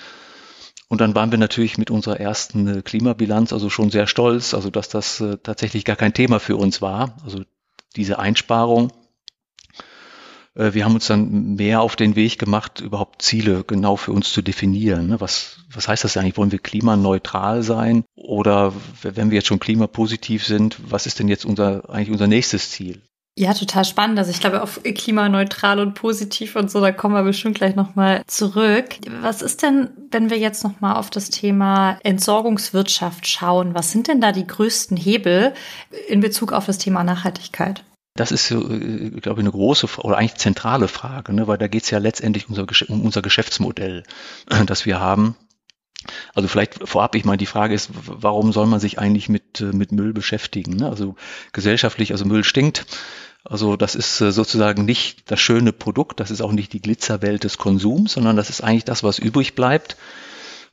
Und 0.89 1.01
dann 1.01 1.15
waren 1.15 1.31
wir 1.31 1.39
natürlich 1.39 1.79
mit 1.79 1.89
unserer 1.89 2.19
ersten 2.19 2.67
äh, 2.67 2.81
Klimabilanz 2.83 3.51
also 3.51 3.71
schon 3.71 3.89
sehr 3.89 4.05
stolz, 4.05 4.53
also 4.53 4.69
dass 4.69 4.89
das 4.89 5.19
äh, 5.21 5.37
tatsächlich 5.41 5.85
gar 5.85 5.95
kein 5.95 6.13
Thema 6.13 6.39
für 6.39 6.55
uns 6.55 6.83
war, 6.83 7.17
also 7.23 7.41
diese 7.95 8.19
Einsparung. 8.19 8.91
Äh, 10.55 10.73
wir 10.73 10.85
haben 10.85 10.95
uns 10.95 11.07
dann 11.07 11.55
mehr 11.55 11.81
auf 11.81 11.95
den 11.95 12.15
Weg 12.15 12.39
gemacht, 12.39 12.81
überhaupt 12.81 13.21
Ziele 13.21 13.63
genau 13.65 13.95
für 13.95 14.11
uns 14.11 14.31
zu 14.31 14.41
definieren. 14.41 15.07
Ne? 15.07 15.21
Was, 15.21 15.59
was 15.71 15.87
heißt 15.87 16.03
das 16.03 16.17
eigentlich? 16.17 16.37
Wollen 16.37 16.51
wir 16.51 16.59
klimaneutral 16.59 17.63
sein? 17.63 18.03
Oder 18.15 18.73
wenn 19.01 19.31
wir 19.31 19.35
jetzt 19.35 19.47
schon 19.47 19.59
klimapositiv 19.59 20.45
sind, 20.45 20.77
was 20.89 21.05
ist 21.05 21.19
denn 21.19 21.27
jetzt 21.27 21.45
unser, 21.45 21.89
eigentlich 21.89 22.11
unser 22.11 22.27
nächstes 22.27 22.71
Ziel? 22.71 23.01
Ja, 23.35 23.55
total 23.55 23.83
spannend. 23.83 24.19
Also 24.19 24.29
ich 24.29 24.39
glaube, 24.39 24.61
auf 24.61 24.81
klimaneutral 24.83 25.79
und 25.79 25.95
positiv 25.95 26.55
und 26.55 26.69
so, 26.69 26.79
da 26.81 26.91
kommen 26.91 27.15
wir 27.15 27.23
bestimmt 27.23 27.55
gleich 27.55 27.75
nochmal 27.75 28.21
zurück. 28.27 28.97
Was 29.21 29.41
ist 29.41 29.63
denn, 29.63 29.89
wenn 30.11 30.29
wir 30.29 30.37
jetzt 30.37 30.63
nochmal 30.63 30.97
auf 30.97 31.09
das 31.09 31.31
Thema 31.31 31.97
Entsorgungswirtschaft 32.03 33.27
schauen? 33.27 33.73
Was 33.73 33.91
sind 33.91 34.07
denn 34.07 34.21
da 34.21 34.31
die 34.31 34.45
größten 34.45 34.97
Hebel 34.97 35.55
in 36.07 36.19
Bezug 36.19 36.53
auf 36.53 36.67
das 36.67 36.77
Thema 36.77 37.03
Nachhaltigkeit? 37.03 37.83
Das 38.15 38.31
ist, 38.31 38.51
äh, 38.51 38.55
glaube 38.57 39.41
ich, 39.41 39.43
eine 39.43 39.51
große 39.51 39.87
oder 39.97 40.17
eigentlich 40.17 40.35
zentrale 40.35 40.87
Frage, 40.87 41.33
ne? 41.33 41.47
weil 41.47 41.57
da 41.57 41.67
geht 41.67 41.83
es 41.83 41.89
ja 41.89 41.97
letztendlich 41.97 42.47
um 42.47 43.01
unser 43.01 43.21
Geschäftsmodell, 43.21 44.03
das 44.65 44.85
wir 44.85 44.99
haben. 44.99 45.35
Also 46.35 46.47
vielleicht 46.47 46.87
vorab, 46.87 47.15
ich 47.15 47.25
meine, 47.25 47.37
die 47.37 47.45
Frage 47.45 47.73
ist, 47.73 47.89
warum 47.93 48.51
soll 48.51 48.67
man 48.67 48.79
sich 48.79 48.99
eigentlich 48.99 49.29
mit, 49.29 49.61
äh, 49.61 49.65
mit 49.65 49.91
Müll 49.91 50.13
beschäftigen? 50.13 50.75
Ne? 50.75 50.89
Also 50.89 51.15
gesellschaftlich, 51.53 52.11
also 52.11 52.25
Müll 52.25 52.43
stinkt. 52.43 52.85
Also 53.45 53.75
das 53.77 53.95
ist 53.95 54.21
äh, 54.21 54.31
sozusagen 54.31 54.85
nicht 54.85 55.31
das 55.31 55.39
schöne 55.39 55.73
Produkt, 55.73 56.19
das 56.19 56.31
ist 56.31 56.41
auch 56.41 56.51
nicht 56.51 56.71
die 56.73 56.81
Glitzerwelt 56.81 57.43
des 57.43 57.57
Konsums, 57.57 58.13
sondern 58.13 58.35
das 58.35 58.49
ist 58.49 58.61
eigentlich 58.61 58.85
das, 58.85 59.03
was 59.03 59.19
übrig 59.19 59.55
bleibt 59.55 59.97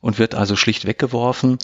und 0.01 0.19
wird 0.19 0.35
also 0.35 0.55
schlicht 0.55 0.85
weggeworfen. 0.85 1.57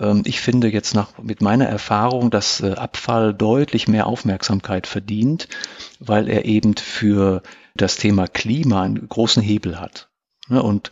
Ähm, 0.00 0.22
ich 0.24 0.40
finde 0.40 0.68
jetzt 0.68 0.94
nach, 0.94 1.18
mit 1.22 1.40
meiner 1.40 1.66
Erfahrung, 1.66 2.30
dass 2.30 2.60
äh, 2.60 2.72
Abfall 2.72 3.34
deutlich 3.34 3.86
mehr 3.88 4.06
Aufmerksamkeit 4.06 4.86
verdient, 4.86 5.48
weil 6.00 6.28
er 6.28 6.44
eben 6.44 6.76
für 6.76 7.42
das 7.74 7.96
Thema 7.96 8.26
Klima 8.26 8.82
einen 8.82 9.08
großen 9.08 9.42
Hebel 9.42 9.78
hat. 9.78 10.08
Ne, 10.48 10.62
und 10.62 10.90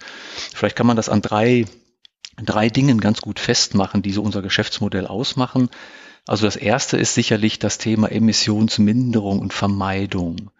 vielleicht 0.54 0.76
kann 0.76 0.87
man 0.87 0.97
das 0.97 1.09
an 1.09 1.23
drei, 1.23 1.66
drei 2.37 2.69
Dingen 2.69 3.00
ganz 3.00 3.21
gut 3.21 3.40
festmachen, 3.40 4.02
die 4.02 4.12
so 4.12 4.23
unser 4.23 4.42
Geschäftsmodell 4.42 5.07
ausmachen. 5.07 5.69
Also 6.26 6.47
das 6.47 6.57
erste 6.57 6.97
ist 6.97 7.14
sicherlich 7.14 7.59
das 7.59 7.78
Thema 7.78 8.11
Emissionsminderung 8.12 9.40
und 9.40 9.52
Vermeidung. 9.52 10.50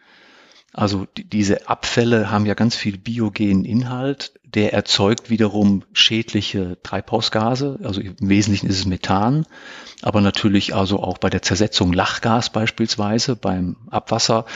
Also 0.73 1.07
diese 1.15 1.69
Abfälle 1.69 2.31
haben 2.31 2.47
ja 2.47 2.55
ganz 2.55 2.77
viel 2.77 2.97
biogenen 2.97 3.65
Inhalt 3.65 4.33
der 4.55 4.73
erzeugt 4.73 5.31
wiederum 5.31 5.85
schädliche 5.93 6.79
Treibhausgase, 6.83 7.79
also 7.85 8.01
im 8.01 8.17
Wesentlichen 8.21 8.67
ist 8.67 8.79
es 8.79 8.87
Methan, 8.87 9.47
aber 10.03 10.21
natürlich 10.21 10.75
also 10.75 11.01
auch 11.03 11.19
bei 11.19 11.31
der 11.31 11.43
Zersetzung 11.43 11.93
Lachgas 11.93 12.51
beispielsweise, 12.51 13.37
beim 13.37 13.77
Abwasser, 13.91 14.47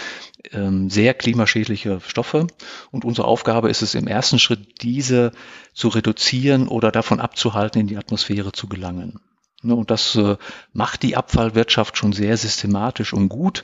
ähm, 0.52 0.90
sehr 0.90 1.14
klimaschädliche 1.14 2.00
Stoffe. 2.06 2.46
Und 2.90 3.04
unsere 3.04 3.26
Aufgabe 3.26 3.70
ist 3.70 3.82
es 3.82 3.94
im 3.94 4.08
ersten 4.08 4.38
Schritt, 4.38 4.82
diese 4.82 5.32
zu 5.74 5.88
reduzieren 5.88 6.68
oder 6.68 6.90
davon 6.90 7.20
abzuhalten, 7.20 7.80
in 7.80 7.86
die 7.86 7.96
Atmosphäre 7.96 8.52
zu 8.52 8.68
gelangen. 8.68 9.20
Ne, 9.62 9.74
und 9.74 9.90
das 9.90 10.16
äh, 10.16 10.36
macht 10.72 11.02
die 11.02 11.16
Abfallwirtschaft 11.16 11.96
schon 11.96 12.12
sehr 12.12 12.36
systematisch 12.36 13.12
und 13.12 13.28
gut 13.28 13.62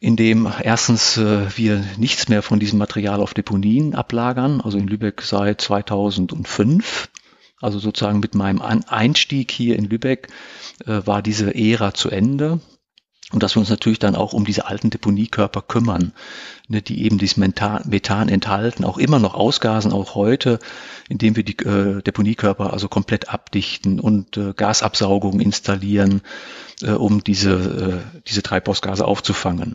in 0.00 0.16
dem 0.16 0.50
erstens 0.62 1.16
äh, 1.16 1.46
wir 1.56 1.84
nichts 1.96 2.28
mehr 2.28 2.42
von 2.42 2.60
diesem 2.60 2.78
Material 2.78 3.20
auf 3.20 3.34
Deponien 3.34 3.94
ablagern, 3.94 4.60
also 4.60 4.78
in 4.78 4.88
Lübeck 4.88 5.22
seit 5.22 5.60
2005. 5.60 7.08
Also 7.60 7.78
sozusagen 7.78 8.20
mit 8.20 8.34
meinem 8.34 8.60
Einstieg 8.60 9.50
hier 9.50 9.76
in 9.76 9.86
Lübeck 9.86 10.28
äh, 10.84 11.00
war 11.06 11.22
diese 11.22 11.54
Ära 11.54 11.94
zu 11.94 12.10
Ende. 12.10 12.60
Und 13.32 13.42
dass 13.42 13.56
wir 13.56 13.60
uns 13.60 13.70
natürlich 13.70 13.98
dann 13.98 14.14
auch 14.14 14.32
um 14.32 14.44
diese 14.44 14.66
alten 14.66 14.90
Deponiekörper 14.90 15.60
kümmern, 15.60 16.12
ne, 16.68 16.80
die 16.80 17.04
eben 17.04 17.18
dieses 17.18 17.36
Methan, 17.36 17.82
Methan 17.88 18.28
enthalten, 18.28 18.84
auch 18.84 18.98
immer 18.98 19.18
noch 19.18 19.34
ausgasen, 19.34 19.92
auch 19.92 20.14
heute, 20.14 20.60
indem 21.08 21.34
wir 21.34 21.42
die 21.42 21.58
äh, 21.64 22.02
Deponiekörper 22.02 22.72
also 22.72 22.88
komplett 22.88 23.28
abdichten 23.28 23.98
und 23.98 24.36
äh, 24.36 24.52
Gasabsaugung 24.54 25.40
installieren, 25.40 26.22
äh, 26.82 26.92
um 26.92 27.24
diese, 27.24 28.02
äh, 28.14 28.20
diese 28.28 28.44
Treibhausgase 28.44 29.04
aufzufangen. 29.04 29.74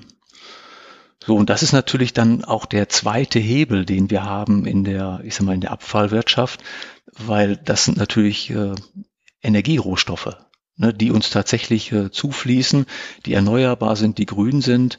So, 1.24 1.36
und 1.36 1.50
das 1.50 1.62
ist 1.62 1.74
natürlich 1.74 2.14
dann 2.14 2.46
auch 2.46 2.66
der 2.66 2.88
zweite 2.88 3.38
Hebel, 3.38 3.86
den 3.86 4.10
wir 4.10 4.24
haben 4.24 4.66
in 4.66 4.84
der, 4.86 5.20
ich 5.24 5.36
sag 5.36 5.46
mal, 5.46 5.54
in 5.54 5.62
der 5.62 5.72
Abfallwirtschaft, 5.72 6.64
weil 7.18 7.58
das 7.58 7.84
sind 7.86 7.98
natürlich 7.98 8.50
äh, 8.50 8.74
Energierohstoffe, 9.44 10.38
ne, 10.82 10.94
die 10.94 11.12
uns 11.12 11.30
tatsächlich 11.30 11.92
äh, 11.92 12.12
zufließen, 12.12 12.86
die 13.26 13.34
erneuerbar 13.34 13.96
sind, 13.96 14.18
die 14.18 14.26
grün 14.26 14.62
sind, 14.62 14.98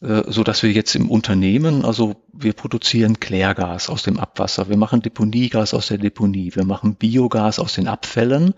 äh, 0.00 0.22
so 0.26 0.44
dass 0.44 0.62
wir 0.62 0.72
jetzt 0.72 0.94
im 0.94 1.10
Unternehmen, 1.10 1.84
also 1.84 2.16
wir 2.32 2.54
produzieren 2.54 3.20
Klärgas 3.20 3.90
aus 3.90 4.02
dem 4.02 4.18
Abwasser, 4.18 4.68
wir 4.68 4.76
machen 4.78 5.02
Deponiegas 5.02 5.74
aus 5.74 5.88
der 5.88 5.98
Deponie, 5.98 6.52
wir 6.54 6.64
machen 6.64 6.94
Biogas 6.94 7.58
aus 7.58 7.74
den 7.74 7.88
Abfällen 7.88 8.54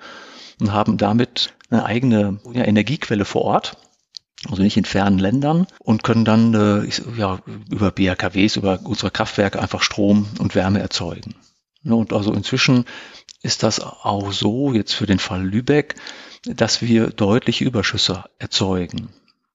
und 0.61 0.73
haben 0.73 0.99
damit 0.99 1.54
eine 1.70 1.85
eigene 1.85 2.40
ja, 2.52 2.64
Energiequelle 2.64 3.25
vor 3.25 3.42
Ort 3.42 3.76
also 4.49 4.62
nicht 4.62 4.76
in 4.76 4.85
fernen 4.85 5.18
Ländern 5.18 5.66
und 5.80 6.04
können 6.04 6.25
dann 6.25 6.54
äh, 6.54 6.88
ja, 7.18 7.40
über 7.70 7.90
BRKWs, 7.90 8.54
über 8.54 8.78
unsere 8.85 9.11
Kraftwerke 9.11 9.61
einfach 9.61 9.82
Strom 9.82 10.28
und 10.38 10.54
Wärme 10.54 10.78
erzeugen. 10.78 11.35
Ja, 11.82 11.94
und 11.94 12.12
also 12.12 12.32
inzwischen 12.32 12.85
ist 13.42 13.62
das 13.62 13.80
auch 13.80 14.33
so, 14.33 14.73
jetzt 14.73 14.92
für 14.92 15.07
den 15.07 15.18
Fall 15.18 15.45
Lübeck, 15.45 15.95
dass 16.45 16.83
wir 16.83 17.09
deutliche 17.09 17.64
Überschüsse 17.64 18.25
erzeugen. 18.38 19.11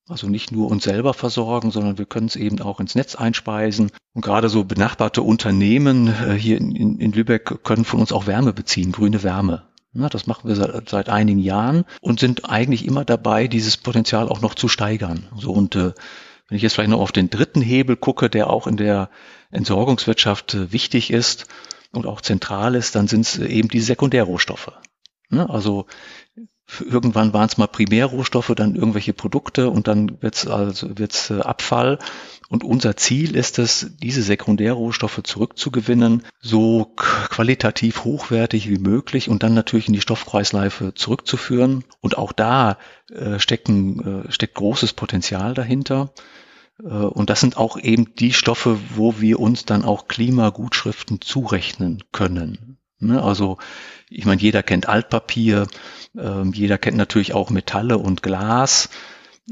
Also 0.08 0.28
nicht 0.28 0.52
nur 0.52 0.70
uns 0.70 0.84
selber 0.84 1.14
versorgen, 1.14 1.72
sondern 1.72 1.98
wir 1.98 2.06
können 2.06 2.28
es 2.28 2.36
eben 2.36 2.62
auch 2.62 2.80
ins 2.80 2.96
Netz 2.96 3.16
einspeisen. 3.16 3.90
Und 4.14 4.22
gerade 4.22 4.50
so 4.50 4.66
benachbarte 4.66 5.22
Unternehmen 5.22 6.08
äh, 6.08 6.34
hier 6.34 6.58
in, 6.58 7.00
in 7.00 7.12
Lübeck 7.14 7.64
können 7.64 7.86
von 7.86 8.02
uns 8.02 8.12
auch 8.12 8.28
Wärme 8.28 8.52
beziehen, 8.52 8.92
grüne 8.92 9.24
Wärme. 9.24 9.64
Na, 9.94 10.10
das 10.10 10.28
machen 10.28 10.48
wir 10.48 10.56
seit, 10.56 10.90
seit, 10.90 11.10
einigen 11.10 11.40
Jahren 11.40 11.86
und 12.02 12.20
sind 12.20 12.50
eigentlich 12.50 12.86
immer 12.86 13.06
dabei, 13.06 13.48
dieses 13.48 13.78
Potenzial 13.78 14.28
auch 14.28 14.42
noch 14.42 14.56
zu 14.56 14.68
steigern. 14.68 15.28
So 15.38 15.52
und 15.52 15.76
äh, 15.76 15.94
wenn 16.50 16.58
ich 16.58 16.64
jetzt 16.64 16.74
vielleicht 16.74 16.90
noch 16.90 17.00
auf 17.00 17.12
den 17.12 17.30
dritten 17.30 17.62
Hebel 17.62 17.96
gucke, 17.96 18.30
der 18.30 18.50
auch 18.50 18.68
in 18.68 18.76
der 18.76 19.10
Entsorgungswirtschaft 19.52 20.56
äh, 20.56 20.72
wichtig 20.74 21.12
ist 21.12 21.46
und 21.94 22.06
auch 22.06 22.22
zentral 22.22 22.76
ist, 22.76 22.96
dann 22.96 23.08
sind 23.08 23.22
es 23.22 23.38
äh, 23.38 23.46
eben 23.46 23.70
die 23.70 23.80
Sekundärrohstoffe. 23.80 24.72
Ne? 25.30 25.50
Also 25.50 25.86
irgendwann 26.80 27.34
waren 27.34 27.48
es 27.48 27.58
mal 27.58 27.68
Primärrohstoffe, 27.68 28.54
dann 28.56 28.76
irgendwelche 28.76 29.14
Produkte 29.14 29.70
und 29.70 29.88
dann 29.88 30.22
wird 30.22 30.36
es 30.36 30.48
also 30.48 30.98
wird's 30.98 31.30
äh, 31.30 31.42
Abfall. 31.42 32.00
Und 32.50 32.64
unser 32.64 32.96
Ziel 32.96 33.36
ist 33.36 33.58
es, 33.58 33.92
diese 34.02 34.22
Sekundärrohstoffe 34.22 35.22
zurückzugewinnen, 35.24 36.24
so 36.40 36.94
qualitativ 36.96 38.04
hochwertig 38.04 38.70
wie 38.70 38.78
möglich 38.78 39.30
und 39.30 39.44
dann 39.44 39.54
natürlich 39.54 39.88
in 39.88 39.94
die 39.94 40.02
Stoffkreisläufe 40.02 40.94
zurückzuführen. 40.94 41.84
Und 42.00 42.18
auch 42.18 42.32
da 42.32 42.78
äh, 43.12 43.40
stecken, 43.40 44.26
äh, 44.26 44.32
steckt 44.32 44.56
großes 44.56 44.94
Potenzial 44.94 45.54
dahinter. 45.54 46.14
Äh, 46.80 46.88
und 46.88 47.30
das 47.30 47.40
sind 47.40 47.58
auch 47.58 47.78
eben 47.78 48.16
die 48.16 48.34
Stoffe, 48.34 48.80
wo 48.96 49.20
wir 49.20 49.40
uns 49.40 49.66
dann 49.66 49.84
auch 49.84 50.08
Klimagutschriften 50.08 51.22
zurechnen 51.22 52.04
können. 52.12 52.78
Ne? 53.00 53.22
Also 53.22 53.58
ich 54.10 54.26
meine, 54.26 54.42
jeder 54.42 54.64
kennt 54.64 54.88
Altpapier, 54.88 55.68
ähm, 56.18 56.54
jeder 56.54 56.78
kennt 56.78 56.98
natürlich 56.98 57.34
auch 57.34 57.50
Metalle 57.50 57.98
und 57.98 58.24
Glas, 58.24 58.90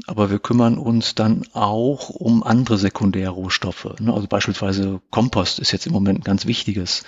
aber 0.06 0.30
wir 0.30 0.38
kümmern 0.38 0.78
uns 0.78 1.14
dann 1.14 1.46
auch 1.52 2.08
um 2.08 2.42
andere 2.42 2.78
Sekundärrohstoffe. 2.78 3.98
Ne? 4.00 4.12
Also 4.12 4.26
beispielsweise 4.26 5.00
Kompost 5.10 5.58
ist 5.58 5.72
jetzt 5.72 5.86
im 5.86 5.92
Moment 5.92 6.20
ein 6.20 6.24
ganz 6.24 6.46
wichtiges, 6.46 7.04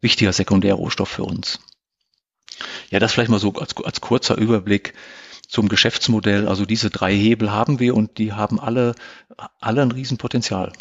wichtiger 0.00 0.32
Sekundärrohstoff 0.32 1.08
für 1.08 1.24
uns. 1.24 1.60
Ja, 2.90 2.98
das 2.98 3.12
vielleicht 3.12 3.30
mal 3.30 3.40
so 3.40 3.52
als, 3.54 3.76
als 3.76 4.00
kurzer 4.00 4.36
Überblick 4.36 4.94
zum 5.48 5.68
Geschäftsmodell. 5.68 6.48
Also 6.48 6.64
diese 6.66 6.90
drei 6.90 7.14
Hebel 7.14 7.50
haben 7.50 7.80
wir 7.80 7.94
und 7.94 8.18
die 8.18 8.32
haben 8.32 8.60
alle, 8.60 8.94
alle 9.60 9.82
ein 9.82 9.92
Riesenpotenzial. 9.92 10.72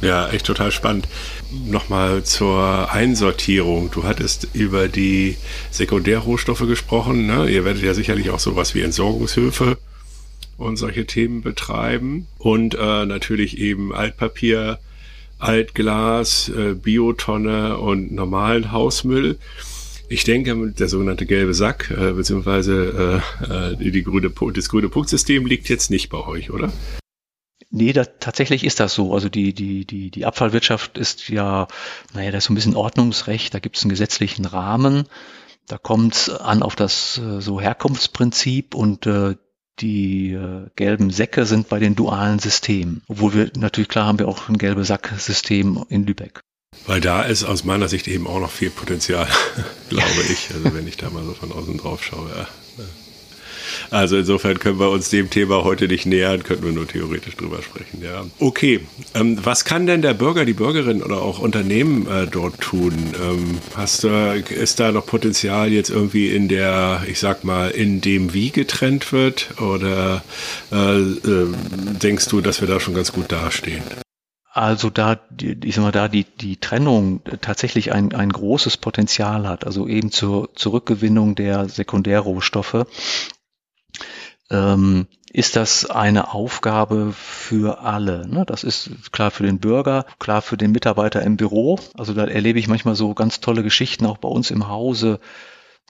Ja, 0.00 0.28
echt 0.28 0.46
total 0.46 0.70
spannend. 0.70 1.08
Nochmal 1.50 2.22
zur 2.22 2.92
Einsortierung. 2.92 3.90
Du 3.90 4.04
hattest 4.04 4.48
über 4.52 4.86
die 4.86 5.36
Sekundärrohstoffe 5.72 6.66
gesprochen. 6.68 7.26
Ne? 7.26 7.50
Ihr 7.50 7.64
werdet 7.64 7.82
ja 7.82 7.94
sicherlich 7.94 8.30
auch 8.30 8.38
sowas 8.38 8.76
wie 8.76 8.82
Entsorgungshöfe 8.82 9.76
und 10.56 10.76
solche 10.76 11.04
Themen 11.04 11.42
betreiben. 11.42 12.28
Und 12.38 12.76
äh, 12.76 13.06
natürlich 13.06 13.58
eben 13.58 13.92
Altpapier, 13.92 14.78
Altglas, 15.40 16.48
äh, 16.48 16.74
Biotonne 16.74 17.78
und 17.78 18.12
normalen 18.12 18.70
Hausmüll. 18.70 19.38
Ich 20.08 20.24
denke, 20.24 20.72
der 20.72 20.88
sogenannte 20.88 21.26
gelbe 21.26 21.52
Sack, 21.52 21.90
äh, 21.90 22.12
beziehungsweise 22.12 23.22
äh, 23.44 23.72
äh 23.72 23.90
die 23.90 24.02
grüne, 24.02 24.32
das 24.54 24.68
grüne 24.68 24.88
Punktsystem 24.88 25.44
liegt 25.46 25.68
jetzt 25.68 25.90
nicht 25.90 26.08
bei 26.08 26.18
euch, 26.18 26.50
oder? 26.50 26.72
Nee, 27.70 27.92
da, 27.92 28.04
tatsächlich 28.04 28.64
ist 28.64 28.80
das 28.80 28.94
so. 28.94 29.12
Also 29.12 29.28
die, 29.28 29.52
die, 29.52 29.84
die, 29.84 30.10
die 30.10 30.24
Abfallwirtschaft 30.24 30.96
ist 30.96 31.28
ja, 31.28 31.68
naja, 32.14 32.30
da 32.30 32.38
ist 32.38 32.44
so 32.44 32.52
ein 32.52 32.54
bisschen 32.54 32.76
Ordnungsrecht, 32.76 33.52
da 33.52 33.58
gibt 33.58 33.76
es 33.76 33.82
einen 33.82 33.90
gesetzlichen 33.90 34.46
Rahmen. 34.46 35.04
Da 35.66 35.76
kommt 35.76 36.14
es 36.14 36.30
an 36.30 36.62
auf 36.62 36.76
das 36.76 37.18
äh, 37.18 37.42
so 37.42 37.60
Herkunftsprinzip 37.60 38.74
und 38.74 39.06
äh, 39.06 39.36
die 39.80 40.32
äh, 40.32 40.68
gelben 40.76 41.10
Säcke 41.10 41.44
sind 41.44 41.68
bei 41.68 41.78
den 41.78 41.94
dualen 41.94 42.38
Systemen. 42.38 43.02
Obwohl 43.06 43.34
wir 43.34 43.50
natürlich 43.58 43.88
klar 43.88 44.06
haben 44.06 44.18
wir 44.18 44.28
auch 44.28 44.48
ein 44.48 44.56
gelbe 44.56 44.84
Sacksystem 44.84 45.84
in 45.90 46.06
Lübeck. 46.06 46.40
Weil 46.88 47.02
da 47.02 47.22
ist 47.22 47.44
aus 47.44 47.64
meiner 47.64 47.86
Sicht 47.86 48.08
eben 48.08 48.26
auch 48.26 48.40
noch 48.40 48.50
viel 48.50 48.70
Potenzial, 48.70 49.28
glaube 49.90 50.22
ich. 50.30 50.48
Also 50.54 50.74
wenn 50.74 50.88
ich 50.88 50.96
da 50.96 51.10
mal 51.10 51.22
so 51.22 51.34
von 51.34 51.52
außen 51.52 51.76
drauf 51.76 52.02
schaue. 52.02 52.30
Ja. 52.34 52.48
Also 53.90 54.16
insofern 54.16 54.58
können 54.58 54.80
wir 54.80 54.90
uns 54.90 55.10
dem 55.10 55.28
Thema 55.28 55.64
heute 55.64 55.86
nicht 55.86 56.06
nähern, 56.06 56.42
könnten 56.42 56.64
wir 56.64 56.72
nur 56.72 56.88
theoretisch 56.88 57.36
drüber 57.36 57.62
sprechen. 57.62 58.02
Ja. 58.02 58.24
Okay, 58.38 58.80
ähm, 59.14 59.38
was 59.42 59.66
kann 59.66 59.86
denn 59.86 60.00
der 60.00 60.14
Bürger, 60.14 60.46
die 60.46 60.54
Bürgerin 60.54 61.02
oder 61.02 61.20
auch 61.20 61.38
Unternehmen 61.38 62.06
äh, 62.06 62.26
dort 62.26 62.58
tun? 62.60 62.94
Ähm, 63.22 63.58
hast 63.74 64.04
du, 64.04 64.08
ist 64.08 64.80
da 64.80 64.90
noch 64.90 65.04
Potenzial 65.04 65.70
jetzt 65.70 65.90
irgendwie 65.90 66.28
in 66.34 66.48
der, 66.48 67.02
ich 67.06 67.18
sag 67.18 67.44
mal, 67.44 67.70
in 67.70 68.00
dem 68.00 68.32
wie 68.32 68.50
getrennt 68.50 69.12
wird? 69.12 69.60
Oder 69.60 70.24
äh, 70.72 71.00
äh, 71.00 71.48
denkst 72.02 72.28
du, 72.28 72.40
dass 72.40 72.62
wir 72.62 72.68
da 72.68 72.80
schon 72.80 72.94
ganz 72.94 73.12
gut 73.12 73.30
dastehen? 73.30 73.82
Also 74.58 74.90
da, 74.90 75.20
ich 75.40 75.76
sag 75.76 75.82
mal, 75.82 75.92
da 75.92 76.08
die, 76.08 76.24
die 76.24 76.56
Trennung 76.56 77.20
tatsächlich 77.40 77.92
ein, 77.92 78.12
ein 78.12 78.32
großes 78.32 78.76
Potenzial 78.76 79.46
hat, 79.46 79.64
also 79.64 79.86
eben 79.86 80.10
zur 80.10 80.52
Zurückgewinnung 80.56 81.36
der 81.36 81.68
Sekundärrohstoffe, 81.68 82.84
ähm, 84.50 85.06
ist 85.32 85.54
das 85.54 85.88
eine 85.88 86.34
Aufgabe 86.34 87.12
für 87.12 87.82
alle. 87.82 88.26
Ne? 88.26 88.44
Das 88.46 88.64
ist 88.64 89.12
klar 89.12 89.30
für 89.30 89.44
den 89.44 89.60
Bürger, 89.60 90.06
klar 90.18 90.42
für 90.42 90.56
den 90.56 90.72
Mitarbeiter 90.72 91.22
im 91.22 91.36
Büro. 91.36 91.78
Also 91.94 92.12
da 92.12 92.24
erlebe 92.24 92.58
ich 92.58 92.66
manchmal 92.66 92.96
so 92.96 93.14
ganz 93.14 93.38
tolle 93.38 93.62
Geschichten 93.62 94.06
auch 94.06 94.18
bei 94.18 94.28
uns 94.28 94.50
im 94.50 94.66
Hause, 94.66 95.20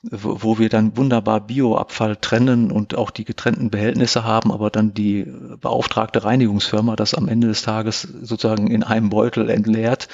wo, 0.03 0.43
wo 0.43 0.59
wir 0.59 0.69
dann 0.69 0.97
wunderbar 0.97 1.41
Bioabfall 1.41 2.17
trennen 2.17 2.71
und 2.71 2.97
auch 2.97 3.11
die 3.11 3.25
getrennten 3.25 3.71
Behältnisse 3.71 4.25
haben, 4.25 4.53
aber 4.53 4.71
dann 4.71 4.95
die 4.95 5.27
beauftragte 5.61 6.25
Reinigungsfirma 6.25 6.97
das 6.97 7.15
am 7.15 7.29
Ende 7.29 7.49
des 7.49 7.63
Tages 7.63 8.03
sozusagen 8.03 8.69
in 8.69 8.83
einem 8.83 9.11
Beutel 9.11 9.51
entleert 9.51 10.09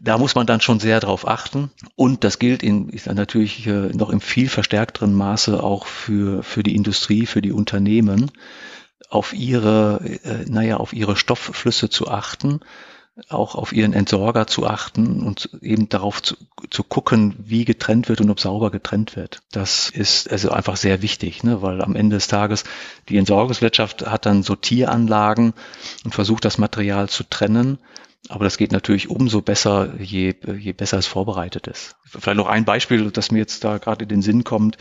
da 0.00 0.18
muss 0.18 0.34
man 0.34 0.46
dann 0.46 0.60
schon 0.60 0.80
sehr 0.80 1.00
drauf 1.00 1.26
achten. 1.26 1.70
Und 1.94 2.24
das 2.24 2.38
gilt 2.38 2.62
in, 2.62 2.88
ist 2.88 3.06
dann 3.06 3.16
natürlich 3.16 3.66
äh, 3.66 3.88
noch 3.88 4.10
im 4.10 4.20
viel 4.20 4.48
verstärkteren 4.48 5.14
Maße 5.14 5.62
auch 5.62 5.86
für, 5.86 6.42
für 6.42 6.62
die 6.62 6.74
Industrie, 6.74 7.26
für 7.26 7.42
die 7.42 7.52
Unternehmen, 7.52 8.30
auf 9.08 9.32
ihre, 9.32 10.00
äh, 10.24 10.44
naja, 10.46 10.78
auf 10.78 10.92
ihre 10.92 11.16
Stoffflüsse 11.16 11.88
zu 11.88 12.08
achten, 12.08 12.60
auch 13.28 13.54
auf 13.54 13.72
ihren 13.72 13.92
Entsorger 13.92 14.46
zu 14.46 14.66
achten 14.66 15.22
und 15.22 15.50
eben 15.62 15.88
darauf 15.88 16.22
zu, 16.22 16.36
zu 16.70 16.82
gucken, 16.82 17.34
wie 17.38 17.64
getrennt 17.64 18.08
wird 18.08 18.20
und 18.20 18.30
ob 18.30 18.40
sauber 18.40 18.70
getrennt 18.70 19.16
wird. 19.16 19.42
Das 19.52 19.88
ist 19.88 20.30
also 20.30 20.50
einfach 20.50 20.76
sehr 20.76 21.02
wichtig, 21.02 21.42
ne? 21.42 21.62
weil 21.62 21.80
am 21.82 21.96
Ende 21.96 22.16
des 22.16 22.28
Tages 22.28 22.64
die 23.08 23.16
Entsorgungswirtschaft 23.16 24.06
hat 24.06 24.26
dann 24.26 24.42
Sortieranlagen 24.42 25.54
und 26.04 26.14
versucht 26.14 26.44
das 26.44 26.58
Material 26.58 27.08
zu 27.08 27.24
trennen 27.24 27.78
aber 28.28 28.44
das 28.44 28.56
geht 28.56 28.72
natürlich 28.72 29.08
umso 29.08 29.40
besser, 29.40 29.94
je, 30.00 30.34
je 30.58 30.72
besser 30.72 30.98
es 30.98 31.06
vorbereitet 31.06 31.66
ist. 31.66 31.96
Vielleicht 32.04 32.36
noch 32.36 32.48
ein 32.48 32.64
Beispiel, 32.64 33.10
das 33.10 33.30
mir 33.30 33.38
jetzt 33.38 33.62
da 33.64 33.78
gerade 33.78 34.04
in 34.04 34.08
den 34.08 34.22
Sinn 34.22 34.44
kommt. 34.44 34.76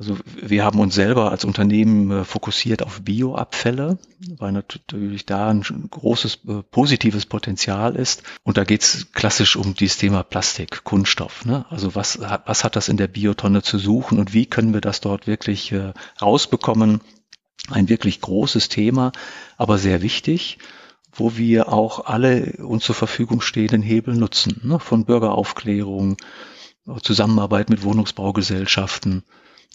Also 0.00 0.16
wir 0.34 0.64
haben 0.64 0.80
uns 0.80 0.94
selber 0.94 1.30
als 1.30 1.44
Unternehmen 1.44 2.10
äh, 2.10 2.24
fokussiert 2.24 2.82
auf 2.82 3.02
Bioabfälle, 3.02 3.98
weil 4.38 4.50
natürlich 4.50 5.26
da 5.26 5.50
ein 5.50 5.60
großes 5.60 6.38
äh, 6.48 6.62
positives 6.62 7.26
Potenzial 7.26 7.96
ist. 7.96 8.22
Und 8.42 8.56
da 8.56 8.64
geht 8.64 8.80
es 8.80 9.12
klassisch 9.12 9.56
um 9.56 9.74
dieses 9.74 9.98
Thema 9.98 10.22
Plastik, 10.22 10.84
Kunststoff. 10.84 11.44
Ne? 11.44 11.66
Also 11.68 11.94
was, 11.94 12.18
was 12.18 12.64
hat 12.64 12.76
das 12.76 12.88
in 12.88 12.96
der 12.96 13.08
Biotonne 13.08 13.60
zu 13.60 13.76
suchen 13.76 14.18
und 14.18 14.32
wie 14.32 14.46
können 14.46 14.72
wir 14.72 14.80
das 14.80 15.02
dort 15.02 15.26
wirklich 15.26 15.70
äh, 15.72 15.92
rausbekommen? 16.22 17.02
Ein 17.68 17.90
wirklich 17.90 18.22
großes 18.22 18.70
Thema, 18.70 19.12
aber 19.58 19.76
sehr 19.76 20.00
wichtig 20.00 20.58
wo 21.12 21.36
wir 21.36 21.72
auch 21.72 22.06
alle 22.06 22.52
uns 22.58 22.84
zur 22.84 22.94
Verfügung 22.94 23.40
stehenden 23.40 23.82
Hebel 23.82 24.14
nutzen, 24.14 24.60
ne? 24.62 24.78
von 24.78 25.04
Bürgeraufklärung, 25.04 26.16
Zusammenarbeit 27.02 27.68
mit 27.68 27.82
Wohnungsbaugesellschaften, 27.82 29.24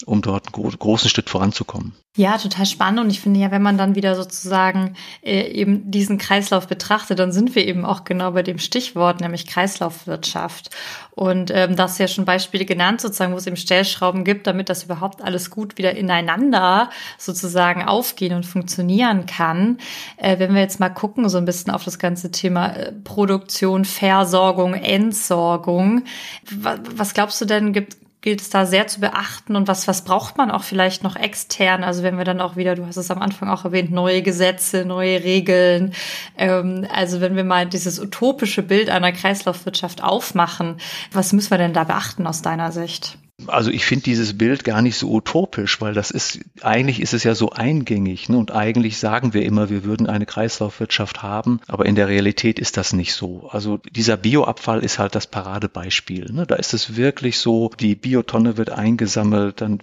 um 0.05 0.21
dort 0.21 0.53
einen 0.53 0.77
großen 0.77 1.09
Schritt 1.09 1.29
voranzukommen. 1.29 1.93
Ja, 2.17 2.37
total 2.37 2.65
spannend. 2.65 2.99
Und 2.99 3.09
ich 3.09 3.21
finde 3.21 3.39
ja, 3.39 3.51
wenn 3.51 3.61
man 3.61 3.77
dann 3.77 3.95
wieder 3.95 4.15
sozusagen 4.15 4.95
äh, 5.21 5.49
eben 5.51 5.89
diesen 5.89 6.17
Kreislauf 6.17 6.67
betrachtet, 6.67 7.19
dann 7.19 7.31
sind 7.31 7.55
wir 7.55 7.65
eben 7.65 7.85
auch 7.85 8.03
genau 8.03 8.31
bei 8.31 8.43
dem 8.43 8.57
Stichwort, 8.57 9.21
nämlich 9.21 9.47
Kreislaufwirtschaft. 9.47 10.69
Und 11.11 11.51
ähm, 11.53 11.75
das 11.77 11.97
ja 11.97 12.07
schon 12.07 12.25
Beispiele 12.25 12.65
genannt, 12.65 12.99
sozusagen, 13.01 13.33
wo 13.33 13.37
es 13.37 13.47
eben 13.47 13.57
Stellschrauben 13.57 14.25
gibt, 14.25 14.47
damit 14.47 14.69
das 14.69 14.83
überhaupt 14.83 15.21
alles 15.21 15.49
gut 15.49 15.77
wieder 15.77 15.95
ineinander 15.95 16.89
sozusagen 17.17 17.83
aufgehen 17.83 18.33
und 18.33 18.45
funktionieren 18.45 19.25
kann. 19.25 19.77
Äh, 20.17 20.39
wenn 20.39 20.53
wir 20.53 20.61
jetzt 20.61 20.81
mal 20.81 20.89
gucken, 20.89 21.27
so 21.29 21.37
ein 21.37 21.45
bisschen 21.45 21.71
auf 21.71 21.85
das 21.85 21.99
ganze 21.99 22.31
Thema 22.31 22.67
äh, 22.67 22.91
Produktion, 22.91 23.85
Versorgung, 23.85 24.73
Entsorgung. 24.73 26.03
Was, 26.49 26.79
was 26.95 27.13
glaubst 27.13 27.39
du 27.41 27.45
denn, 27.45 27.73
gibt, 27.73 27.97
gilt 28.25 28.41
es 28.41 28.49
da 28.49 28.65
sehr 28.65 28.87
zu 28.87 29.01
beachten 29.01 29.55
und 29.55 29.67
was, 29.67 29.87
was 29.87 30.03
braucht 30.03 30.35
man 30.35 30.49
auch 30.49 30.63
vielleicht 30.63 31.03
noch 31.03 31.15
extern? 31.15 31.83
Also 31.83 32.01
wenn 32.01 32.17
wir 32.17 32.25
dann 32.25 32.41
auch 32.41 32.55
wieder, 32.55 32.73
du 32.73 32.87
hast 32.87 32.97
es 32.97 33.11
am 33.11 33.21
Anfang 33.21 33.49
auch 33.49 33.65
erwähnt, 33.65 33.91
neue 33.91 34.23
Gesetze, 34.23 34.83
neue 34.83 35.23
Regeln. 35.23 35.93
Ähm, 36.35 36.87
also 36.91 37.21
wenn 37.21 37.35
wir 37.35 37.43
mal 37.43 37.67
dieses 37.67 37.99
utopische 37.99 38.63
Bild 38.63 38.89
einer 38.89 39.11
Kreislaufwirtschaft 39.11 40.03
aufmachen, 40.03 40.77
was 41.11 41.33
müssen 41.33 41.51
wir 41.51 41.59
denn 41.59 41.73
da 41.73 41.83
beachten 41.83 42.25
aus 42.25 42.41
deiner 42.41 42.71
Sicht? 42.71 43.19
Also 43.47 43.71
ich 43.71 43.85
finde 43.85 44.03
dieses 44.03 44.37
Bild 44.37 44.63
gar 44.63 44.81
nicht 44.81 44.97
so 44.97 45.11
utopisch, 45.11 45.81
weil 45.81 45.93
das 45.93 46.11
ist, 46.11 46.39
eigentlich 46.61 47.01
ist 47.01 47.13
es 47.13 47.23
ja 47.23 47.35
so 47.35 47.51
eingängig. 47.51 48.29
Ne? 48.29 48.37
Und 48.37 48.51
eigentlich 48.51 48.97
sagen 48.97 49.33
wir 49.33 49.43
immer, 49.43 49.69
wir 49.69 49.83
würden 49.83 50.07
eine 50.07 50.25
Kreislaufwirtschaft 50.25 51.23
haben, 51.23 51.59
aber 51.67 51.85
in 51.85 51.95
der 51.95 52.07
Realität 52.07 52.59
ist 52.59 52.77
das 52.77 52.93
nicht 52.93 53.13
so. 53.13 53.49
Also 53.51 53.77
dieser 53.77 54.17
Bioabfall 54.17 54.83
ist 54.83 54.99
halt 54.99 55.15
das 55.15 55.27
Paradebeispiel. 55.27 56.31
Ne? 56.31 56.45
Da 56.45 56.55
ist 56.55 56.73
es 56.73 56.95
wirklich 56.95 57.39
so, 57.39 57.71
die 57.79 57.95
Biotonne 57.95 58.57
wird 58.57 58.69
eingesammelt, 58.69 59.61
dann 59.61 59.79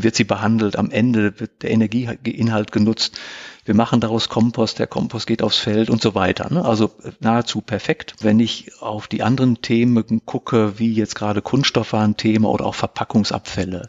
wird 0.00 0.14
sie 0.14 0.24
behandelt, 0.24 0.76
am 0.76 0.90
Ende 0.90 1.38
wird 1.40 1.62
der 1.62 1.70
Energieinhalt 1.70 2.72
genutzt 2.72 3.18
wir 3.68 3.74
machen 3.74 4.00
daraus 4.00 4.30
Kompost, 4.30 4.78
der 4.78 4.86
Kompost 4.86 5.26
geht 5.26 5.42
aufs 5.42 5.58
Feld 5.58 5.90
und 5.90 6.00
so 6.00 6.14
weiter. 6.14 6.50
Ne? 6.50 6.64
Also 6.64 6.86
äh, 7.04 7.10
nahezu 7.20 7.60
perfekt. 7.60 8.14
Wenn 8.20 8.40
ich 8.40 8.72
auf 8.80 9.08
die 9.08 9.22
anderen 9.22 9.60
Themen 9.60 10.22
gucke, 10.24 10.78
wie 10.78 10.92
jetzt 10.94 11.14
gerade 11.14 11.42
Kunststoff 11.42 11.92
war 11.92 12.02
ein 12.02 12.16
Thema 12.16 12.48
oder 12.48 12.64
auch 12.64 12.74
Verpackungsabfälle, 12.74 13.84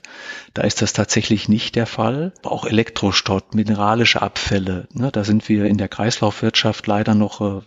da 0.54 0.64
ist 0.64 0.82
das 0.82 0.92
tatsächlich 0.92 1.48
nicht 1.48 1.78
der 1.78 1.86
Fall. 1.86 2.34
Auch 2.44 2.66
Elektrostott, 2.66 3.56
mineralische 3.56 4.22
Abfälle, 4.22 4.90
ne? 4.92 5.12
da 5.14 5.24
sind 5.24 5.48
wir 5.48 5.64
in 5.66 5.78
der 5.78 5.88
Kreislaufwirtschaft 5.88 6.86
leider 6.86 7.16
noch 7.16 7.40
äh, 7.40 7.62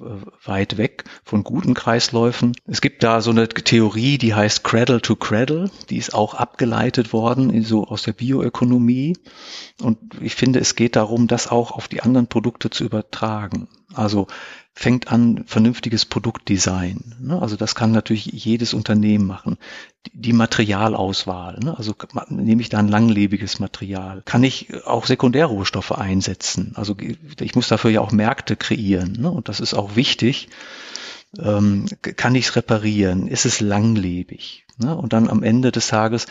weit 0.45 0.77
weg 0.77 1.05
von 1.25 1.45
guten 1.45 1.73
Kreisläufen. 1.73 2.53
Es 2.67 2.83
gibt 2.83 3.03
da 3.03 3.23
so 3.23 3.31
eine 3.31 3.49
Theorie, 3.49 4.19
die 4.19 4.35
heißt 4.35 4.65
Cradle 4.65 5.01
to 5.01 5.17
Cradle, 5.17 5.71
die 5.89 5.97
ist 5.97 6.13
auch 6.13 6.35
abgeleitet 6.35 7.15
worden, 7.15 7.63
so 7.65 7.87
aus 7.87 8.03
der 8.03 8.13
Bioökonomie. 8.13 9.17
Und 9.81 9.99
ich 10.21 10.35
finde, 10.35 10.61
es 10.61 10.77
geht 10.77 10.95
darum, 10.97 11.27
das 11.27 11.49
auch 11.49 11.71
auf 11.71 11.89
die 11.89 12.02
anderen 12.03 12.27
Produkte 12.27 12.71
zu 12.71 12.85
übertragen. 12.85 13.69
Also 13.95 14.27
fängt 14.75 15.09
an 15.09 15.45
vernünftiges 15.47 16.07
Produktdesign. 16.07 17.15
Ne? 17.21 17.41
Also 17.41 17.57
das 17.57 17.75
kann 17.75 17.93
natürlich 17.93 18.27
jedes 18.27 18.73
Unternehmen 18.73 19.27
machen. 19.27 19.59
Die, 20.15 20.33
Materialauswahl, 20.33 21.59
ne? 21.61 21.77
also 21.77 21.95
nehme 22.29 22.63
ich 22.63 22.71
da 22.71 22.79
ein 22.79 22.89
langlebiges 22.89 23.61
Material. 23.61 24.23
Kann 24.25 24.43
ich 24.45 24.85
auch 24.87 25.07
Sekundärrohstoffe 25.07 25.93
einsetzen? 25.93 26.73
Also 26.75 26.97
ich 27.41 27.55
muss 27.55 27.69
dafür 27.69 27.91
ja 27.91 28.01
auch 28.01 28.13
Märkte 28.13 28.57
kreieren 28.57 29.13
ne? 29.13 29.31
und 29.31 29.49
das 29.49 29.61
ist 29.61 29.75
auch 29.75 29.95
wichtig. 29.95 30.49
Ähm, 31.39 31.87
kann 32.03 32.35
ich 32.35 32.47
es 32.47 32.57
reparieren? 32.57 33.27
Ist 33.27 33.47
es 33.47 33.61
langlebig? 33.61 34.67
Ne? 34.79 34.97
Und 34.97 35.13
dann 35.13 35.29
am 35.29 35.43
Ende 35.43 35.73
des 35.73 35.89
Tages 35.89 36.27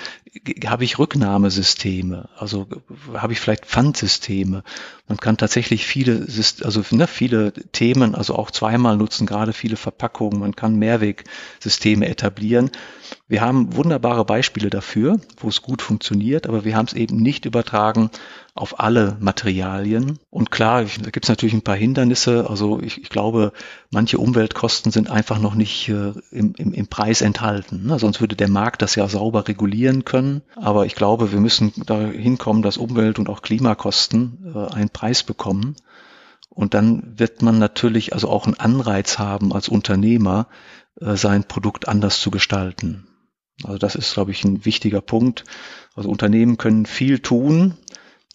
habe 0.65 0.83
ich 0.83 0.98
Rücknahmesysteme, 0.98 2.29
also 2.37 2.68
habe 3.13 3.33
ich 3.33 3.39
vielleicht 3.39 3.66
Pfandsysteme. 3.66 4.63
Man 5.07 5.18
kann 5.18 5.37
tatsächlich 5.37 5.85
viele, 5.85 6.25
also 6.63 6.83
ne, 6.92 7.05
viele 7.07 7.51
Themen, 7.51 8.16
also 8.16 8.35
auch 8.35 8.50
zweimal 8.50 8.98
nutzen, 8.98 9.27
gerade 9.27 9.53
viele 9.53 9.75
Verpackungen. 9.75 10.39
Man 10.39 10.55
kann 10.55 10.77
Mehrwegsysteme 10.77 12.07
etablieren. 12.07 12.72
Wir 13.27 13.42
haben 13.42 13.75
wunderbare 13.75 14.25
Beispiele 14.25 14.70
dafür, 14.70 15.20
wo 15.37 15.50
es 15.50 15.61
gut 15.61 15.81
funktioniert, 15.81 16.48
aber 16.48 16.63
wir 16.66 16.75
haben 16.75 16.85
es 16.85 16.94
eben 16.94 17.18
nicht 17.18 17.46
übertragen 17.46 18.09
auf 18.53 18.79
alle 18.79 19.16
Materialien. 19.20 20.20
Und 20.29 20.51
klar, 20.51 20.83
da 20.83 21.09
gibt 21.09 21.25
es 21.25 21.29
natürlich 21.29 21.53
ein 21.53 21.61
paar 21.61 21.75
Hindernisse. 21.75 22.50
Also 22.50 22.81
ich, 22.81 23.01
ich, 23.01 23.09
glaube, 23.09 23.53
manche 23.92 24.18
Umweltkosten 24.18 24.92
sind 24.92 25.09
einfach 25.09 25.39
noch 25.39 25.55
nicht 25.55 25.87
äh, 25.87 26.11
im, 26.31 26.53
im, 26.57 26.74
im, 26.74 26.87
Preis 26.87 27.22
enthalten. 27.22 27.85
Ne? 27.85 27.98
Sonst 27.98 28.20
würde 28.20 28.30
der 28.35 28.50
Markt 28.50 28.81
das 28.81 28.96
ja 28.96 29.07
sauber 29.07 29.48
regulieren 29.48 30.05
können. 30.05 30.41
Aber 30.55 30.85
ich 30.85 30.96
glaube, 30.96 31.31
wir 31.31 31.39
müssen 31.39 31.74
da 31.85 32.00
hinkommen, 32.00 32.61
dass 32.61 32.77
Umwelt- 32.77 33.20
und 33.20 33.29
auch 33.29 33.41
Klimakosten 33.41 34.53
äh, 34.53 34.74
einen 34.74 34.89
Preis 34.89 35.24
bekommen. 35.24 35.75
Und 36.50 36.74
dann 36.74 37.17
wird 37.17 37.41
man 37.41 37.59
natürlich 37.59 38.13
also 38.13 38.29
auch 38.29 38.46
einen 38.46 38.59
Anreiz 38.59 39.20
haben 39.20 39.53
als 39.53 39.70
Unternehmer, 39.70 40.48
äh, 41.00 41.15
sein 41.15 41.46
Produkt 41.46 41.87
anders 41.87 42.20
zu 42.20 42.31
gestalten. 42.31 43.07
Also 43.63 43.77
das 43.77 43.96
ist, 43.96 44.13
glaube 44.13 44.31
ich, 44.31 44.44
ein 44.44 44.65
wichtiger 44.65 45.01
Punkt. 45.01 45.44
Also 45.96 46.09
Unternehmen 46.09 46.57
können 46.57 46.85
viel 46.85 47.20
tun, 47.20 47.77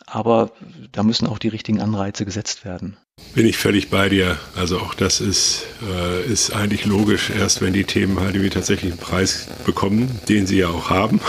aber 0.06 0.52
da 0.92 1.02
müssen 1.02 1.26
auch 1.26 1.38
die 1.38 1.48
richtigen 1.48 1.80
Anreize 1.80 2.24
gesetzt 2.24 2.64
werden. 2.64 2.96
Bin 3.36 3.44
ich 3.46 3.58
völlig 3.58 3.90
bei 3.90 4.08
dir. 4.08 4.38
Also 4.54 4.78
auch 4.78 4.94
das 4.94 5.20
ist, 5.20 5.66
äh, 5.86 6.24
ist 6.24 6.52
eigentlich 6.52 6.86
logisch, 6.86 7.28
erst 7.28 7.60
wenn 7.60 7.74
die 7.74 7.84
Themen 7.84 8.18
halt 8.18 8.34
irgendwie 8.34 8.48
tatsächlich 8.48 8.92
einen 8.92 9.00
Preis 9.00 9.46
bekommen, 9.66 10.20
den 10.26 10.46
sie 10.46 10.56
ja 10.56 10.68
auch 10.68 10.88
haben, 10.88 11.20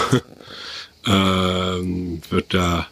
ähm, 1.06 2.22
wird 2.30 2.54
da 2.54 2.88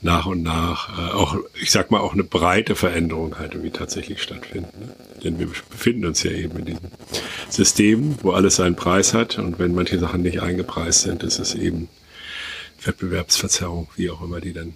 nach 0.00 0.24
und 0.24 0.42
nach 0.42 0.98
äh, 0.98 1.12
auch, 1.12 1.36
ich 1.60 1.70
sag 1.70 1.90
mal, 1.90 2.00
auch 2.00 2.14
eine 2.14 2.24
breite 2.24 2.74
Veränderung 2.74 3.38
halt 3.38 3.52
irgendwie 3.52 3.70
tatsächlich 3.70 4.22
stattfinden. 4.22 4.78
Ne? 4.80 4.94
Denn 5.22 5.38
wir 5.38 5.48
befinden 5.70 6.06
uns 6.06 6.22
ja 6.22 6.30
eben 6.30 6.58
in 6.58 6.64
diesem 6.64 6.90
System, 7.50 8.16
wo 8.22 8.32
alles 8.32 8.56
seinen 8.56 8.76
Preis 8.76 9.12
hat 9.12 9.38
und 9.38 9.58
wenn 9.58 9.74
manche 9.74 9.98
Sachen 9.98 10.22
nicht 10.22 10.40
eingepreist 10.40 11.02
sind, 11.02 11.22
ist 11.22 11.38
es 11.38 11.54
eben 11.54 11.88
Wettbewerbsverzerrung, 12.82 13.88
wie 13.96 14.10
auch 14.10 14.22
immer 14.22 14.40
die 14.40 14.54
dann 14.54 14.74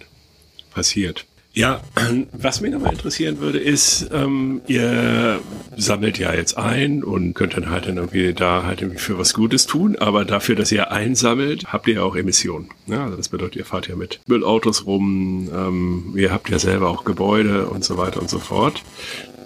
passiert. 0.71 1.25
Ja, 1.53 1.81
was 2.31 2.61
mich 2.61 2.71
nochmal 2.71 2.93
interessieren 2.93 3.39
würde, 3.39 3.59
ist, 3.59 4.09
ähm, 4.13 4.61
ihr 4.67 5.39
sammelt 5.75 6.17
ja 6.17 6.33
jetzt 6.33 6.57
ein 6.57 7.03
und 7.03 7.33
könnt 7.33 7.55
dann 7.55 7.69
halt 7.69 7.87
dann 7.87 7.97
irgendwie 7.97 8.33
da 8.33 8.63
halt 8.63 8.81
irgendwie 8.81 8.99
für 8.99 9.17
was 9.17 9.33
Gutes 9.33 9.65
tun, 9.65 9.95
aber 9.97 10.25
dafür, 10.25 10.55
dass 10.55 10.71
ihr 10.71 10.91
einsammelt, 10.91 11.73
habt 11.73 11.87
ihr 11.87 11.95
ja 11.95 12.03
auch 12.03 12.15
Emissionen. 12.15 12.69
Ja, 12.87 13.05
also 13.05 13.17
das 13.17 13.29
bedeutet, 13.29 13.55
ihr 13.55 13.65
fahrt 13.65 13.87
ja 13.87 13.95
mit 13.95 14.19
Müllautos 14.27 14.85
rum, 14.85 15.49
ähm, 15.53 16.13
ihr 16.15 16.31
habt 16.31 16.49
ja 16.49 16.59
selber 16.59 16.89
auch 16.89 17.03
Gebäude 17.03 17.67
und 17.67 17.83
so 17.83 17.97
weiter 17.97 18.21
und 18.21 18.29
so 18.29 18.39
fort. 18.39 18.83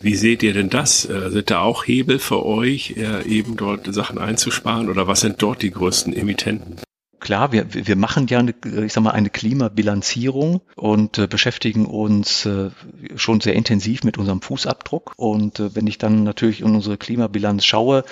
Wie 0.01 0.15
seht 0.15 0.43
ihr 0.43 0.53
denn 0.53 0.69
das? 0.69 1.05
Äh, 1.05 1.31
sind 1.31 1.49
da 1.49 1.61
auch 1.61 1.87
Hebel 1.87 2.19
für 2.19 2.45
euch, 2.45 2.95
äh, 2.97 3.25
eben 3.25 3.55
dort 3.55 3.93
Sachen 3.93 4.17
einzusparen 4.17 4.89
oder 4.89 5.07
was 5.07 5.21
sind 5.21 5.41
dort 5.41 5.61
die 5.61 5.71
größten 5.71 6.13
Emittenten? 6.13 6.75
Klar, 7.23 7.53
wir, 7.53 7.73
wir 7.73 7.95
machen 7.95 8.27
ja 8.27 8.39
eine, 8.39 8.53
ich 8.86 8.93
sag 8.93 9.01
mal, 9.01 9.12
eine 9.12 9.29
Klimabilanzierung 9.29 10.62
und 10.75 11.17
äh, 11.17 11.25
beschäftigen 11.25 11.86
uns 11.86 12.45
äh, 12.45 12.69
schon 13.15 13.39
sehr 13.39 13.53
intensiv 13.53 14.03
mit 14.03 14.17
unserem 14.17 14.41
Fußabdruck. 14.41 15.13
Und 15.15 15.59
äh, 15.59 15.73
wenn 15.73 15.88
ich 15.88 15.97
dann 15.97 16.23
natürlich 16.23 16.59
in 16.59 16.75
unsere 16.75 16.97
Klimabilanz 16.97 17.63
schaue, 17.65 18.03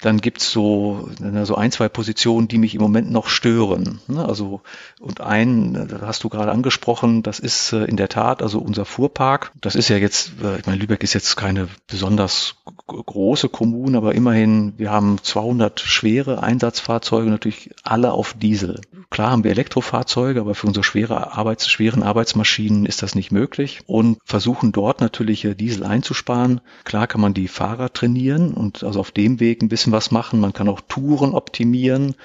dann 0.00 0.20
gibt's 0.20 0.50
so, 0.50 1.08
so 1.42 1.54
ein, 1.56 1.72
zwei 1.72 1.88
Positionen, 1.88 2.46
die 2.46 2.58
mich 2.58 2.74
im 2.74 2.80
Moment 2.80 3.10
noch 3.10 3.28
stören. 3.28 4.00
Ne? 4.06 4.24
Also, 4.24 4.60
und 5.00 5.20
ein, 5.20 5.88
das 5.88 6.02
hast 6.02 6.24
du 6.24 6.28
gerade 6.28 6.52
angesprochen, 6.52 7.24
das 7.24 7.40
ist 7.40 7.72
äh, 7.72 7.84
in 7.84 7.96
der 7.96 8.08
Tat, 8.08 8.40
also 8.42 8.60
unser 8.60 8.84
Fuhrpark. 8.84 9.50
Das 9.60 9.74
ist 9.74 9.88
ja 9.88 9.96
jetzt, 9.96 10.32
äh, 10.42 10.58
ich 10.58 10.66
meine, 10.66 10.78
Lübeck 10.78 11.02
ist 11.02 11.14
jetzt 11.14 11.36
keine 11.36 11.68
besonders 11.88 12.54
große 12.86 13.48
Kommune, 13.48 13.96
aber 13.96 14.14
immerhin, 14.14 14.74
wir 14.76 14.92
haben 14.92 15.18
200 15.20 15.80
schwere 15.80 16.42
Einsatzfahrzeuge, 16.42 17.28
natürlich 17.28 17.70
alle 17.82 18.12
auf 18.12 18.34
Diesel. 18.34 18.80
Klar 19.10 19.30
haben 19.30 19.42
wir 19.42 19.50
Elektrofahrzeuge, 19.50 20.40
aber 20.40 20.54
für 20.54 20.66
unsere 20.66 20.84
schwere 20.84 21.32
Arbeits-, 21.32 21.68
schweren 21.68 22.02
Arbeitsmaschinen 22.02 22.84
ist 22.84 23.02
das 23.02 23.14
nicht 23.14 23.32
möglich 23.32 23.80
und 23.86 24.18
versuchen 24.24 24.70
dort 24.70 25.00
natürlich 25.00 25.44
äh, 25.44 25.54
Diesel 25.54 25.84
einzusparen. 25.84 26.60
Klar 26.84 27.06
kann 27.06 27.22
man 27.22 27.32
die 27.32 27.48
Fahrer 27.48 27.92
trainieren 27.92 28.52
und 28.52 28.84
also 28.84 29.00
auf 29.00 29.10
dem 29.10 29.40
Weg 29.40 29.62
ein 29.62 29.68
bisschen 29.68 29.92
was 29.92 30.10
machen. 30.10 30.40
Man 30.40 30.52
kann 30.52 30.68
auch 30.68 30.82
Touren 30.82 31.32
optimieren, 31.32 32.16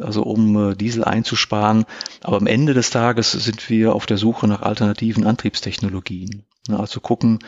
also 0.00 0.24
um 0.24 0.72
äh, 0.72 0.74
Diesel 0.74 1.04
einzusparen. 1.04 1.84
Aber 2.22 2.38
am 2.38 2.48
Ende 2.48 2.74
des 2.74 2.90
Tages 2.90 3.30
sind 3.32 3.70
wir 3.70 3.94
auf 3.94 4.06
der 4.06 4.18
Suche 4.18 4.48
nach 4.48 4.62
alternativen 4.62 5.24
Antriebstechnologien. 5.24 6.44
Also 6.68 7.00
gucken, 7.00 7.40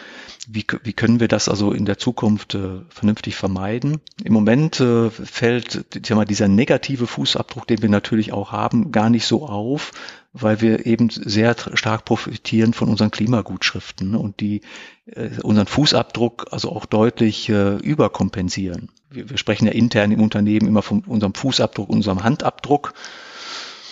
wie, 0.49 0.67
wie 0.83 0.93
können 0.93 1.21
wir 1.21 1.29
das 1.29 1.49
also 1.49 1.71
in 1.71 1.85
der 1.85 1.99
Zukunft 1.99 2.57
äh, 2.57 2.81
vernünftig 2.89 3.37
vermeiden. 3.37 4.01
Im 4.25 4.33
Moment 4.33 4.81
äh, 4.81 5.09
fällt 5.09 5.85
ich 5.95 6.07
sag 6.07 6.17
mal, 6.17 6.25
dieser 6.25 6.49
negative 6.49 7.07
Fußabdruck, 7.07 7.67
den 7.69 7.81
wir 7.81 7.89
natürlich 7.89 8.33
auch 8.33 8.51
haben, 8.51 8.91
gar 8.91 9.11
nicht 9.11 9.27
so 9.27 9.47
auf, 9.47 9.93
weil 10.33 10.61
wir 10.61 10.85
eben 10.85 11.11
sehr 11.11 11.55
stark 11.75 12.05
profitieren 12.05 12.73
von 12.73 12.89
unseren 12.89 13.13
Klimagutschriften 13.13 14.11
ne, 14.11 14.19
und 14.19 14.41
die 14.41 14.63
äh, 15.07 15.31
unseren 15.45 15.69
Fußabdruck 15.69 16.49
also 16.51 16.73
auch 16.73 16.85
deutlich 16.85 17.49
äh, 17.49 17.77
überkompensieren. 17.77 18.91
Wir, 19.11 19.31
wir 19.31 19.39
sprechen 19.39 19.67
ja 19.67 19.73
intern 19.73 20.11
im 20.11 20.23
Unternehmen 20.23 20.67
immer 20.67 20.83
von 20.83 21.05
unserem 21.05 21.35
Fußabdruck, 21.35 21.89
unserem 21.89 22.25
Handabdruck. 22.25 22.95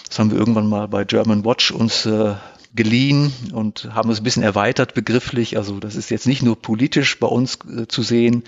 Das 0.09 0.19
haben 0.19 0.33
wir 0.33 0.39
irgendwann 0.39 0.69
mal 0.69 0.89
bei 0.89 1.05
German 1.05 1.45
Watch 1.45 1.71
uns 1.71 2.07
äh, 2.07 2.35
geliehen 2.75 3.33
und 3.53 3.89
haben 3.95 4.11
es 4.11 4.21
ein 4.21 4.25
bisschen 4.25 4.43
erweitert 4.43 4.95
begrifflich. 4.95 5.57
Also 5.57 5.79
das 5.79 5.97
ist 5.97 6.11
jetzt 6.11 6.27
nicht 6.27 6.43
nur 6.43 6.61
politisch 6.61 7.19
bei 7.19 7.27
uns 7.27 7.59
äh, 7.69 7.87
zu 7.87 8.03
sehen, 8.03 8.45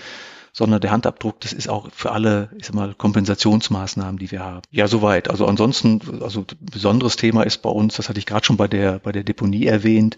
sondern 0.57 0.81
der 0.81 0.93
Handabdruck, 0.93 1.41
das 1.41 1.53
ist 1.53 1.69
auch 1.69 1.89
für 1.93 2.13
alle, 2.13 2.49
ich 2.57 2.67
sag 2.67 2.77
mal, 2.77 2.95
Kompensationsmaßnahmen, 2.95 4.19
die 4.19 4.31
wir 4.31 4.41
haben. 4.41 4.63
Ja, 4.71 4.87
soweit. 4.87 5.29
Also 5.29 5.47
ansonsten, 5.47 6.23
also 6.23 6.47
besonderes 6.61 7.17
Thema 7.17 7.43
ist 7.43 7.61
bei 7.61 7.71
uns, 7.71 7.97
das 7.97 8.09
hatte 8.09 8.21
ich 8.21 8.27
gerade 8.27 8.47
schon 8.47 8.57
bei 8.57 8.69
der, 8.69 9.01
bei 9.01 9.11
der 9.11 9.25
Deponie 9.25 9.67
erwähnt, 9.67 10.17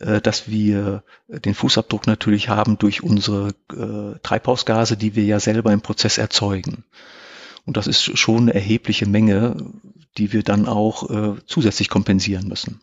äh, 0.00 0.22
dass 0.22 0.48
wir 0.48 1.04
den 1.28 1.54
Fußabdruck 1.54 2.06
natürlich 2.06 2.48
haben 2.48 2.78
durch 2.78 3.02
unsere 3.02 3.48
äh, 3.72 4.18
Treibhausgase, 4.22 4.96
die 4.96 5.14
wir 5.14 5.24
ja 5.24 5.38
selber 5.38 5.70
im 5.72 5.82
Prozess 5.82 6.16
erzeugen. 6.16 6.84
Und 7.66 7.76
das 7.76 7.86
ist 7.86 8.18
schon 8.18 8.44
eine 8.44 8.54
erhebliche 8.54 9.06
Menge, 9.06 9.56
die 10.16 10.32
wir 10.32 10.42
dann 10.42 10.66
auch 10.66 11.10
äh, 11.10 11.34
zusätzlich 11.46 11.90
kompensieren 11.90 12.48
müssen. 12.48 12.80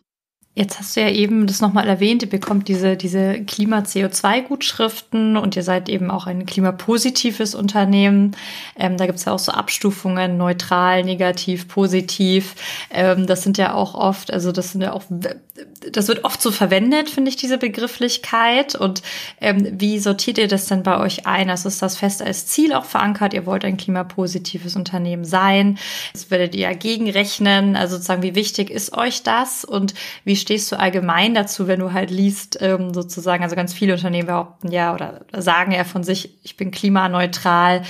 Jetzt 0.54 0.78
hast 0.78 0.94
du 0.96 1.00
ja 1.00 1.08
eben 1.08 1.46
das 1.46 1.62
nochmal 1.62 1.88
erwähnt, 1.88 2.22
ihr 2.22 2.28
bekommt 2.28 2.68
diese, 2.68 2.94
diese 2.94 3.42
Klima-CO2-Gutschriften 3.42 5.38
und 5.38 5.56
ihr 5.56 5.62
seid 5.62 5.88
eben 5.88 6.10
auch 6.10 6.26
ein 6.26 6.44
klimapositives 6.44 7.54
Unternehmen. 7.54 8.36
Ähm, 8.76 8.98
da 8.98 9.06
gibt's 9.06 9.24
ja 9.24 9.32
auch 9.32 9.38
so 9.38 9.52
Abstufungen, 9.52 10.36
neutral, 10.36 11.04
negativ, 11.04 11.68
positiv. 11.68 12.54
Ähm, 12.90 13.26
das 13.26 13.42
sind 13.42 13.56
ja 13.56 13.72
auch 13.72 13.94
oft, 13.94 14.30
also 14.30 14.52
das 14.52 14.72
sind 14.72 14.82
ja 14.82 14.92
auch, 14.92 15.04
das 15.90 16.08
wird 16.08 16.24
oft 16.24 16.40
so 16.40 16.50
verwendet, 16.50 17.10
finde 17.10 17.28
ich, 17.28 17.36
diese 17.36 17.58
Begrifflichkeit. 17.58 18.74
Und 18.74 19.02
ähm, 19.40 19.68
wie 19.80 19.98
sortiert 19.98 20.38
ihr 20.38 20.48
das 20.48 20.66
denn 20.66 20.82
bei 20.82 20.98
euch 20.98 21.26
ein? 21.26 21.50
Also 21.50 21.68
ist 21.68 21.82
das 21.82 21.96
fest 21.96 22.22
als 22.22 22.46
Ziel 22.46 22.72
auch 22.72 22.84
verankert? 22.84 23.34
Ihr 23.34 23.46
wollt 23.46 23.64
ein 23.64 23.76
klimapositives 23.76 24.76
Unternehmen 24.76 25.24
sein. 25.24 25.78
Das 26.12 26.30
werdet 26.30 26.54
ihr 26.54 26.62
ja 26.62 26.72
gegenrechnen. 26.72 27.76
Also 27.76 27.96
sozusagen, 27.96 28.22
wie 28.22 28.34
wichtig 28.34 28.70
ist 28.70 28.96
euch 28.96 29.22
das? 29.22 29.64
Und 29.64 29.94
wie 30.24 30.36
stehst 30.36 30.70
du 30.72 30.78
allgemein 30.78 31.34
dazu, 31.34 31.66
wenn 31.66 31.80
du 31.80 31.92
halt 31.92 32.10
liest, 32.10 32.58
ähm, 32.60 32.94
sozusagen, 32.94 33.42
also 33.42 33.56
ganz 33.56 33.72
viele 33.72 33.94
Unternehmen 33.94 34.26
behaupten 34.26 34.70
ja 34.70 34.94
oder 34.94 35.22
sagen 35.36 35.72
ja 35.72 35.84
von 35.84 36.04
sich, 36.04 36.38
ich 36.42 36.56
bin 36.56 36.70
klimaneutral. 36.70 37.82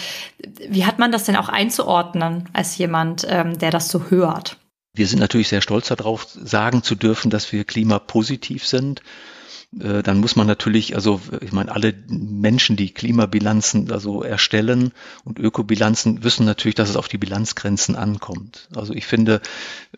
Wie 0.68 0.87
hat 0.87 0.98
man 0.98 1.12
das 1.12 1.24
denn 1.24 1.37
auch 1.37 1.48
einzuordnen 1.48 2.48
als 2.52 2.78
jemand, 2.78 3.26
ähm, 3.28 3.58
der 3.58 3.70
das 3.70 3.88
so 3.88 4.11
hört? 4.11 4.56
Wir 4.94 5.07
sind 5.07 5.20
natürlich 5.20 5.48
sehr 5.48 5.62
stolz 5.62 5.88
darauf, 5.88 6.26
sagen 6.28 6.83
zu 6.83 6.94
dürfen, 6.94 7.31
dass 7.31 7.50
wir 7.52 7.64
klimapositiv 7.64 8.66
sind. 8.66 9.02
Äh, 9.78 10.02
dann 10.02 10.18
muss 10.18 10.37
man 10.37 10.46
natürlich, 10.46 10.94
also 10.94 11.20
ich 11.40 11.52
meine, 11.52 11.72
alle 11.72 11.94
Menschen, 12.09 12.76
die 12.76 12.92
Klimabilanzen 12.92 13.90
also 13.90 14.22
erstellen 14.22 14.92
und 15.24 15.38
Ökobilanzen, 15.38 16.24
wissen 16.24 16.44
natürlich, 16.44 16.74
dass 16.74 16.90
es 16.90 16.96
auf 16.96 17.09
die 17.09 17.18
Bilanzgrenzen 17.18 17.96
ankommt. 17.96 18.68
Also 18.74 18.92
ich 18.92 19.07
finde, 19.07 19.40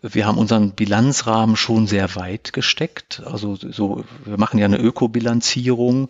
wir 0.01 0.25
haben 0.25 0.37
unseren 0.37 0.71
Bilanzrahmen 0.71 1.57
schon 1.57 1.87
sehr 1.87 2.15
weit 2.15 2.53
gesteckt. 2.53 3.21
Also 3.25 3.55
so, 3.55 4.05
wir 4.23 4.37
machen 4.37 4.59
ja 4.59 4.65
eine 4.65 4.77
Ökobilanzierung. 4.77 6.07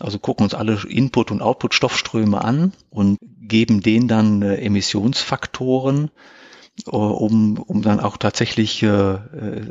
Also 0.00 0.18
gucken 0.18 0.44
uns 0.44 0.54
alle 0.54 0.80
Input- 0.88 1.30
und 1.30 1.40
Output-Stoffströme 1.40 2.42
an 2.42 2.72
und 2.90 3.18
geben 3.40 3.80
denen 3.80 4.08
dann 4.08 4.42
äh, 4.42 4.56
Emissionsfaktoren, 4.56 6.10
um, 6.86 7.58
um 7.58 7.82
dann 7.82 8.00
auch 8.00 8.16
tatsächlich 8.16 8.82
äh, 8.82 9.18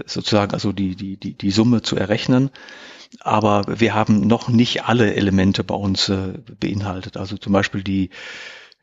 sozusagen 0.05 0.53
also 0.53 0.71
die, 0.71 0.95
die, 0.95 1.17
die, 1.17 1.33
die 1.33 1.51
Summe 1.51 1.81
zu 1.81 1.95
errechnen 1.95 2.49
aber 3.19 3.63
wir 3.67 3.93
haben 3.93 4.27
noch 4.27 4.49
nicht 4.49 4.85
alle 4.85 5.13
Elemente 5.13 5.63
bei 5.63 5.75
uns 5.75 6.09
äh, 6.09 6.33
beinhaltet. 6.59 7.17
Also 7.17 7.37
zum 7.37 7.53
Beispiel 7.53 7.83
die, 7.83 8.09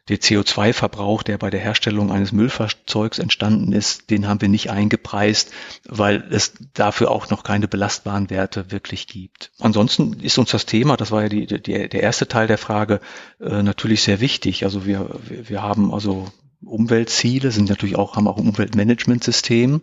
der 0.09 0.19
CO2-Verbrauch, 0.19 1.23
der 1.23 1.39
bei 1.39 1.51
der 1.51 1.61
Herstellung 1.61 2.11
eines 2.11 2.33
Müllfahrzeugs 2.33 3.19
entstanden 3.19 3.73
ist, 3.73 4.11
den 4.11 4.27
haben 4.27 4.41
wir 4.41 4.49
nicht 4.49 4.71
eingepreist, 4.71 5.53
weil 5.87 6.25
es 6.31 6.55
dafür 6.75 7.11
auch 7.11 7.31
noch 7.31 7.45
keine 7.45 7.69
belastbaren 7.69 8.31
Werte 8.31 8.73
wirklich 8.73 9.07
gibt. 9.07 9.53
Ansonsten 9.59 10.15
ist 10.21 10.39
uns 10.39 10.51
das 10.51 10.67
Thema, 10.67 10.97
das 10.97 11.11
war 11.11 11.23
ja 11.23 11.29
die, 11.29 11.47
die, 11.47 11.89
der 11.89 12.03
erste 12.03 12.27
Teil 12.27 12.47
der 12.47 12.59
Frage, 12.59 13.01
äh, 13.41 13.63
natürlich 13.63 14.03
sehr 14.03 14.21
wichtig. 14.21 14.65
Also 14.65 14.87
wir, 14.87 15.11
wir 15.29 15.63
haben 15.63 15.93
also 15.93 16.27
Umweltziele, 16.63 17.51
sind 17.51 17.69
natürlich 17.69 17.97
auch, 17.97 18.17
haben 18.17 18.29
auch 18.29 18.39
ein 18.39 18.49
Umweltmanagementsystem. 18.49 19.83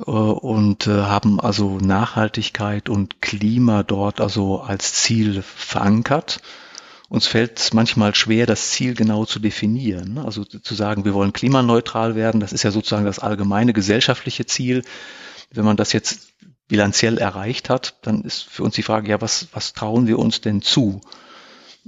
Äh, 0.00 0.10
und 0.10 0.86
äh, 0.86 0.90
haben 0.90 1.40
also 1.40 1.78
Nachhaltigkeit 1.78 2.88
und 2.88 3.20
Klima 3.20 3.82
dort 3.82 4.20
also 4.20 4.60
als 4.60 4.94
Ziel 4.94 5.42
verankert. 5.42 6.40
Uns 7.08 7.26
fällt 7.26 7.58
es 7.58 7.72
manchmal 7.72 8.14
schwer, 8.14 8.46
das 8.46 8.70
Ziel 8.70 8.94
genau 8.94 9.24
zu 9.24 9.38
definieren. 9.38 10.18
Also 10.18 10.44
zu 10.44 10.74
sagen, 10.74 11.04
wir 11.04 11.14
wollen 11.14 11.32
klimaneutral 11.32 12.16
werden, 12.16 12.40
das 12.40 12.52
ist 12.52 12.64
ja 12.64 12.70
sozusagen 12.70 13.04
das 13.04 13.18
allgemeine 13.18 13.72
gesellschaftliche 13.72 14.46
Ziel. 14.46 14.82
Wenn 15.52 15.64
man 15.64 15.76
das 15.76 15.92
jetzt 15.92 16.32
bilanziell 16.66 17.18
erreicht 17.18 17.68
hat, 17.68 17.98
dann 18.02 18.22
ist 18.22 18.42
für 18.42 18.64
uns 18.64 18.74
die 18.74 18.82
Frage, 18.82 19.08
ja, 19.10 19.20
was, 19.20 19.48
was 19.52 19.74
trauen 19.74 20.06
wir 20.06 20.18
uns 20.18 20.40
denn 20.40 20.62
zu? 20.62 21.02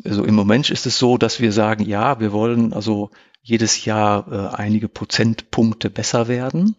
Also 0.04 0.24
im 0.24 0.34
Moment 0.34 0.68
ist 0.68 0.84
es 0.84 0.98
so, 0.98 1.16
dass 1.16 1.40
wir 1.40 1.50
sagen, 1.50 1.84
ja, 1.84 2.20
wir 2.20 2.30
wollen 2.32 2.74
also 2.74 3.10
jedes 3.46 3.84
Jahr 3.84 4.26
äh, 4.30 4.56
einige 4.56 4.88
Prozentpunkte 4.88 5.90
besser 5.90 6.28
werden 6.28 6.76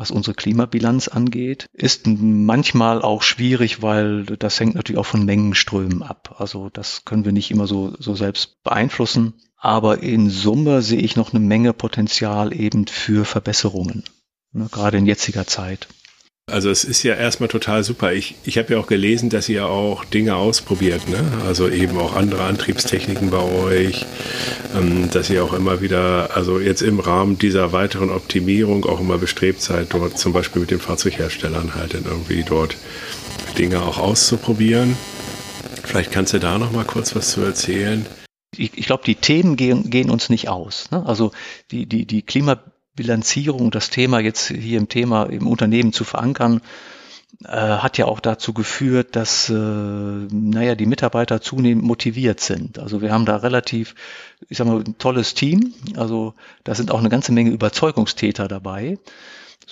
was 0.00 0.10
unsere 0.10 0.34
Klimabilanz 0.34 1.08
angeht. 1.08 1.66
Ist 1.74 2.06
manchmal 2.06 3.02
auch 3.02 3.22
schwierig, 3.22 3.82
weil 3.82 4.24
das 4.24 4.58
hängt 4.58 4.74
natürlich 4.74 4.98
auch 4.98 5.04
von 5.04 5.26
Mengenströmen 5.26 6.02
ab. 6.02 6.36
Also 6.38 6.70
das 6.70 7.04
können 7.04 7.26
wir 7.26 7.32
nicht 7.32 7.50
immer 7.50 7.66
so, 7.66 7.94
so 7.98 8.14
selbst 8.14 8.62
beeinflussen. 8.62 9.34
Aber 9.58 10.02
in 10.02 10.30
Summe 10.30 10.80
sehe 10.80 11.00
ich 11.00 11.16
noch 11.16 11.34
eine 11.34 11.44
Menge 11.44 11.74
Potenzial 11.74 12.58
eben 12.58 12.86
für 12.86 13.26
Verbesserungen, 13.26 14.04
ne, 14.52 14.68
gerade 14.72 14.96
in 14.96 15.04
jetziger 15.04 15.46
Zeit. 15.46 15.86
Also 16.50 16.70
es 16.70 16.84
ist 16.84 17.02
ja 17.02 17.14
erstmal 17.14 17.48
total 17.48 17.84
super. 17.84 18.12
Ich, 18.12 18.34
ich 18.44 18.58
habe 18.58 18.74
ja 18.74 18.80
auch 18.80 18.86
gelesen, 18.86 19.30
dass 19.30 19.48
ihr 19.48 19.66
auch 19.66 20.04
Dinge 20.04 20.36
ausprobiert, 20.36 21.08
ne? 21.08 21.24
Also 21.46 21.68
eben 21.68 21.98
auch 21.98 22.14
andere 22.14 22.44
Antriebstechniken 22.44 23.30
bei 23.30 23.42
euch, 23.42 24.06
ähm, 24.76 25.10
dass 25.10 25.30
ihr 25.30 25.44
auch 25.44 25.52
immer 25.52 25.80
wieder, 25.80 26.30
also 26.34 26.58
jetzt 26.58 26.82
im 26.82 27.00
Rahmen 27.00 27.38
dieser 27.38 27.72
weiteren 27.72 28.10
Optimierung 28.10 28.84
auch 28.84 29.00
immer 29.00 29.18
bestrebt 29.18 29.62
seid, 29.62 29.92
dort 29.94 30.18
zum 30.18 30.32
Beispiel 30.32 30.60
mit 30.60 30.70
den 30.70 30.80
Fahrzeugherstellern 30.80 31.74
halt 31.74 31.94
dann 31.94 32.04
irgendwie 32.04 32.42
dort 32.42 32.76
Dinge 33.56 33.82
auch 33.82 33.98
auszuprobieren. 33.98 34.96
Vielleicht 35.84 36.12
kannst 36.12 36.32
du 36.32 36.38
da 36.38 36.58
noch 36.58 36.72
mal 36.72 36.84
kurz 36.84 37.14
was 37.16 37.30
zu 37.30 37.40
erzählen. 37.42 38.06
Ich, 38.56 38.76
ich 38.76 38.86
glaube, 38.86 39.04
die 39.04 39.14
Themen 39.14 39.56
gehen, 39.56 39.90
gehen 39.90 40.10
uns 40.10 40.28
nicht 40.28 40.48
aus. 40.48 40.90
Ne? 40.90 41.04
Also 41.06 41.32
die, 41.70 41.86
die, 41.86 42.06
die 42.06 42.22
Klima 42.22 42.60
Bilanzierung, 43.00 43.70
das 43.70 43.88
Thema 43.88 44.20
jetzt 44.20 44.48
hier 44.48 44.78
im 44.78 44.90
Thema 44.90 45.24
im 45.24 45.46
Unternehmen 45.46 45.94
zu 45.94 46.04
verankern, 46.04 46.60
äh, 47.44 47.48
hat 47.48 47.96
ja 47.96 48.04
auch 48.04 48.20
dazu 48.20 48.52
geführt, 48.52 49.16
dass 49.16 49.48
äh, 49.48 49.54
naja, 49.54 50.74
die 50.74 50.84
Mitarbeiter 50.84 51.40
zunehmend 51.40 51.82
motiviert 51.82 52.40
sind. 52.40 52.78
Also 52.78 53.00
wir 53.00 53.10
haben 53.10 53.24
da 53.24 53.36
relativ, 53.36 53.94
ich 54.50 54.58
sag 54.58 54.66
mal, 54.66 54.80
ein 54.80 54.98
tolles 54.98 55.32
Team. 55.32 55.72
Also 55.96 56.34
da 56.64 56.74
sind 56.74 56.90
auch 56.90 56.98
eine 56.98 57.08
ganze 57.08 57.32
Menge 57.32 57.52
Überzeugungstäter 57.52 58.48
dabei 58.48 58.98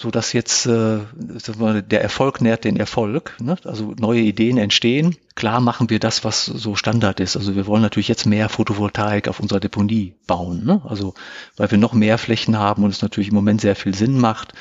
so 0.00 0.12
dass 0.12 0.32
jetzt 0.32 0.64
äh, 0.66 1.00
der 1.18 2.02
Erfolg 2.02 2.40
nährt 2.40 2.62
den 2.62 2.76
Erfolg. 2.76 3.34
Ne? 3.40 3.56
Also 3.64 3.94
neue 3.98 4.20
Ideen 4.20 4.56
entstehen. 4.56 5.16
Klar 5.34 5.60
machen 5.60 5.90
wir 5.90 5.98
das, 5.98 6.22
was 6.22 6.44
so 6.44 6.76
Standard 6.76 7.18
ist. 7.18 7.36
Also 7.36 7.56
wir 7.56 7.66
wollen 7.66 7.82
natürlich 7.82 8.06
jetzt 8.06 8.24
mehr 8.24 8.48
Photovoltaik 8.48 9.26
auf 9.26 9.40
unserer 9.40 9.58
Deponie 9.58 10.14
bauen. 10.28 10.64
Ne? 10.64 10.82
Also 10.84 11.14
weil 11.56 11.72
wir 11.72 11.78
noch 11.78 11.94
mehr 11.94 12.16
Flächen 12.16 12.56
haben 12.56 12.84
und 12.84 12.90
es 12.90 13.02
natürlich 13.02 13.30
im 13.30 13.34
Moment 13.34 13.60
sehr 13.60 13.74
viel 13.74 13.92
Sinn 13.92 14.20
macht, 14.20 14.54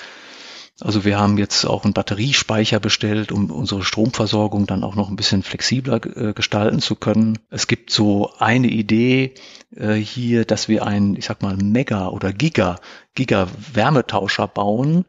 also 0.79 1.05
wir 1.05 1.17
haben 1.17 1.39
jetzt 1.39 1.65
auch 1.65 1.85
einen 1.85 1.93
Batteriespeicher 1.93 2.79
bestellt, 2.79 3.31
um 3.31 3.49
unsere 3.49 3.81
Stromversorgung 3.81 4.67
dann 4.67 4.83
auch 4.83 4.95
noch 4.95 5.09
ein 5.09 5.15
bisschen 5.15 5.41
flexibler 5.41 5.99
äh, 6.15 6.33
gestalten 6.33 6.81
zu 6.81 6.95
können. 6.95 7.39
Es 7.49 7.65
gibt 7.65 7.89
so 7.89 8.31
eine 8.37 8.67
Idee 8.67 9.33
äh, 9.75 9.95
hier, 9.95 10.45
dass 10.45 10.67
wir 10.67 10.85
einen, 10.85 11.15
ich 11.15 11.25
sag 11.25 11.41
mal, 11.41 11.57
Mega 11.57 12.09
oder 12.09 12.31
Giga, 12.31 12.79
Giga 13.15 13.47
Wärmetauscher 13.73 14.47
bauen, 14.47 15.05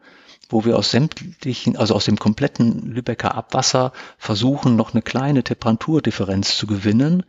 wo 0.48 0.64
wir 0.64 0.76
aus 0.76 0.90
sämtlichen, 0.90 1.76
also 1.76 1.94
aus 1.94 2.06
dem 2.06 2.18
kompletten 2.18 2.90
Lübecker 2.92 3.34
Abwasser 3.34 3.92
versuchen, 4.18 4.76
noch 4.76 4.94
eine 4.94 5.02
kleine 5.02 5.44
Temperaturdifferenz 5.44 6.56
zu 6.56 6.66
gewinnen, 6.66 7.24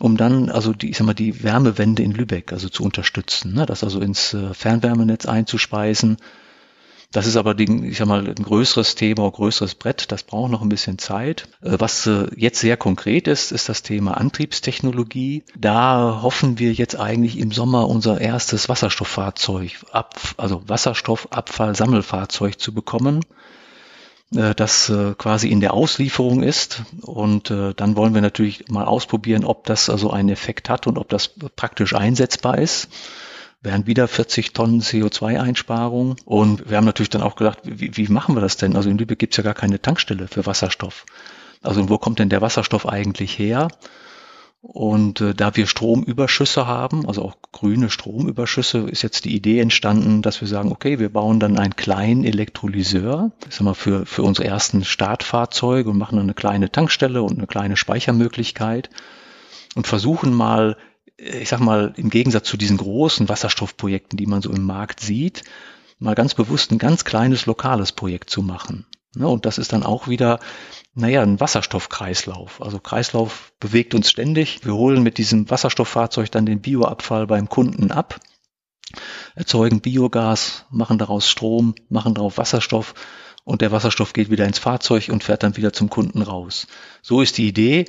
um 0.00 0.16
dann 0.16 0.48
also 0.48 0.72
die, 0.72 0.90
ich 0.90 0.96
sag 0.96 1.06
mal, 1.06 1.14
die 1.14 1.42
Wärmewende 1.42 2.02
in 2.02 2.12
Lübeck 2.12 2.52
also 2.52 2.68
zu 2.68 2.82
unterstützen, 2.82 3.54
ne? 3.54 3.66
das 3.66 3.84
also 3.84 4.00
ins 4.00 4.34
äh, 4.34 4.54
Fernwärmenetz 4.54 5.26
einzuspeisen 5.26 6.16
das 7.12 7.26
ist 7.26 7.36
aber, 7.36 7.54
die, 7.54 7.88
ich 7.88 7.98
sag 7.98 8.08
mal, 8.08 8.26
ein 8.26 8.34
größeres 8.34 8.94
Thema, 8.94 9.26
ein 9.26 9.32
größeres 9.32 9.74
Brett. 9.74 10.10
Das 10.10 10.22
braucht 10.22 10.50
noch 10.50 10.62
ein 10.62 10.70
bisschen 10.70 10.98
Zeit. 10.98 11.46
Äh, 11.62 11.76
was 11.78 12.06
äh, 12.06 12.28
jetzt 12.36 12.60
sehr 12.60 12.78
konkret 12.78 13.28
ist, 13.28 13.52
ist 13.52 13.68
das 13.68 13.82
Thema 13.82 14.16
Antriebstechnologie. 14.16 15.44
Da 15.56 16.20
hoffen 16.22 16.58
wir 16.58 16.72
jetzt 16.72 16.98
eigentlich 16.98 17.38
im 17.38 17.52
Sommer 17.52 17.88
unser 17.88 18.20
erstes 18.20 18.70
Wasserstofffahrzeug, 18.70 19.72
also 20.38 20.62
Wasserstoffabfallsammelfahrzeug 20.66 22.58
zu 22.58 22.72
bekommen 22.72 23.20
äh, 24.34 24.54
das 24.54 24.90
quasi 25.18 25.48
in 25.48 25.60
der 25.60 25.74
Auslieferung 25.74 26.42
ist. 26.42 26.82
Und 27.02 27.50
dann 27.50 27.96
wollen 27.96 28.14
wir 28.14 28.22
natürlich 28.22 28.68
mal 28.70 28.86
ausprobieren, 28.86 29.44
ob 29.44 29.66
das 29.66 29.90
also 29.90 30.10
einen 30.10 30.30
Effekt 30.30 30.70
hat 30.70 30.86
und 30.86 30.96
ob 30.96 31.10
das 31.10 31.34
praktisch 31.56 31.94
einsetzbar 31.94 32.56
ist. 32.56 32.88
Wären 33.62 33.86
wieder 33.86 34.08
40 34.08 34.52
Tonnen 34.52 34.80
CO2-Einsparung. 34.80 36.16
Und 36.24 36.68
wir 36.68 36.76
haben 36.76 36.84
natürlich 36.84 37.10
dann 37.10 37.22
auch 37.22 37.36
gedacht, 37.36 37.58
wie, 37.64 37.96
wie 37.96 38.08
machen 38.08 38.34
wir 38.34 38.40
das 38.40 38.56
denn? 38.56 38.76
Also 38.76 38.90
in 38.90 38.98
Lübeck 38.98 39.18
gibt's 39.18 39.36
ja 39.36 39.44
gar 39.44 39.54
keine 39.54 39.80
Tankstelle 39.80 40.28
für 40.28 40.46
Wasserstoff. 40.46 41.06
Also 41.62 41.88
wo 41.88 41.98
kommt 41.98 42.18
denn 42.18 42.28
der 42.28 42.40
Wasserstoff 42.40 42.88
eigentlich 42.88 43.38
her? 43.38 43.68
Und 44.62 45.20
äh, 45.20 45.34
da 45.34 45.56
wir 45.56 45.66
Stromüberschüsse 45.66 46.68
haben, 46.68 47.06
also 47.08 47.22
auch 47.22 47.34
grüne 47.50 47.90
Stromüberschüsse, 47.90 48.78
ist 48.88 49.02
jetzt 49.02 49.24
die 49.24 49.34
Idee 49.34 49.58
entstanden, 49.58 50.22
dass 50.22 50.40
wir 50.40 50.46
sagen, 50.46 50.70
okay, 50.70 51.00
wir 51.00 51.08
bauen 51.08 51.40
dann 51.40 51.58
einen 51.58 51.74
kleinen 51.74 52.24
Elektrolyseur, 52.24 53.32
ich 53.48 53.56
sag 53.56 53.62
mal, 53.62 53.74
für, 53.74 54.06
für 54.06 54.22
unsere 54.22 54.46
ersten 54.46 54.84
Startfahrzeuge 54.84 55.90
und 55.90 55.98
machen 55.98 56.16
dann 56.16 56.26
eine 56.26 56.34
kleine 56.34 56.70
Tankstelle 56.70 57.22
und 57.22 57.38
eine 57.38 57.48
kleine 57.48 57.76
Speichermöglichkeit 57.76 58.88
und 59.74 59.88
versuchen 59.88 60.32
mal, 60.32 60.76
ich 61.16 61.48
sag 61.48 61.60
mal, 61.60 61.92
im 61.96 62.10
Gegensatz 62.10 62.48
zu 62.48 62.56
diesen 62.56 62.76
großen 62.76 63.28
Wasserstoffprojekten, 63.28 64.16
die 64.16 64.26
man 64.26 64.42
so 64.42 64.50
im 64.50 64.64
Markt 64.64 65.00
sieht, 65.00 65.44
mal 65.98 66.14
ganz 66.14 66.34
bewusst 66.34 66.72
ein 66.72 66.78
ganz 66.78 67.04
kleines 67.04 67.46
lokales 67.46 67.92
Projekt 67.92 68.30
zu 68.30 68.42
machen. 68.42 68.86
Ne, 69.14 69.28
und 69.28 69.44
das 69.44 69.58
ist 69.58 69.72
dann 69.72 69.82
auch 69.82 70.08
wieder, 70.08 70.40
naja, 70.94 71.22
ein 71.22 71.38
Wasserstoffkreislauf. 71.38 72.62
Also 72.62 72.78
Kreislauf 72.78 73.52
bewegt 73.60 73.94
uns 73.94 74.10
ständig. 74.10 74.64
Wir 74.64 74.74
holen 74.74 75.02
mit 75.02 75.18
diesem 75.18 75.50
Wasserstofffahrzeug 75.50 76.30
dann 76.30 76.46
den 76.46 76.62
Bioabfall 76.62 77.26
beim 77.26 77.48
Kunden 77.48 77.90
ab, 77.90 78.20
erzeugen 79.34 79.80
Biogas, 79.80 80.64
machen 80.70 80.98
daraus 80.98 81.28
Strom, 81.28 81.74
machen 81.90 82.14
darauf 82.14 82.38
Wasserstoff 82.38 82.94
und 83.44 83.60
der 83.60 83.72
Wasserstoff 83.72 84.14
geht 84.14 84.30
wieder 84.30 84.46
ins 84.46 84.58
Fahrzeug 84.58 85.08
und 85.10 85.24
fährt 85.24 85.42
dann 85.42 85.56
wieder 85.56 85.72
zum 85.72 85.90
Kunden 85.90 86.22
raus. 86.22 86.66
So 87.02 87.20
ist 87.20 87.36
die 87.36 87.48
Idee. 87.48 87.84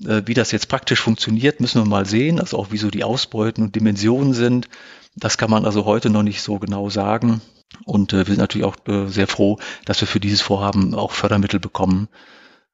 Äh, 0.00 0.22
wie 0.26 0.34
das 0.34 0.52
jetzt 0.52 0.68
praktisch 0.68 1.00
funktioniert, 1.00 1.60
müssen 1.60 1.82
wir 1.82 1.88
mal 1.88 2.06
sehen. 2.06 2.40
Also 2.40 2.58
auch 2.58 2.70
wie 2.70 2.78
so 2.78 2.90
die 2.90 3.04
Ausbeuten 3.04 3.62
und 3.64 3.74
Dimensionen 3.74 4.34
sind. 4.34 4.68
Das 5.16 5.38
kann 5.38 5.50
man 5.50 5.64
also 5.64 5.84
heute 5.84 6.10
noch 6.10 6.22
nicht 6.22 6.42
so 6.42 6.58
genau 6.58 6.90
sagen. 6.90 7.40
Und 7.84 8.12
äh, 8.12 8.18
wir 8.18 8.26
sind 8.26 8.38
natürlich 8.38 8.66
auch 8.66 8.76
äh, 8.86 9.06
sehr 9.08 9.26
froh, 9.26 9.58
dass 9.84 10.00
wir 10.00 10.08
für 10.08 10.20
dieses 10.20 10.40
Vorhaben 10.40 10.94
auch 10.94 11.12
Fördermittel 11.12 11.60
bekommen, 11.60 12.08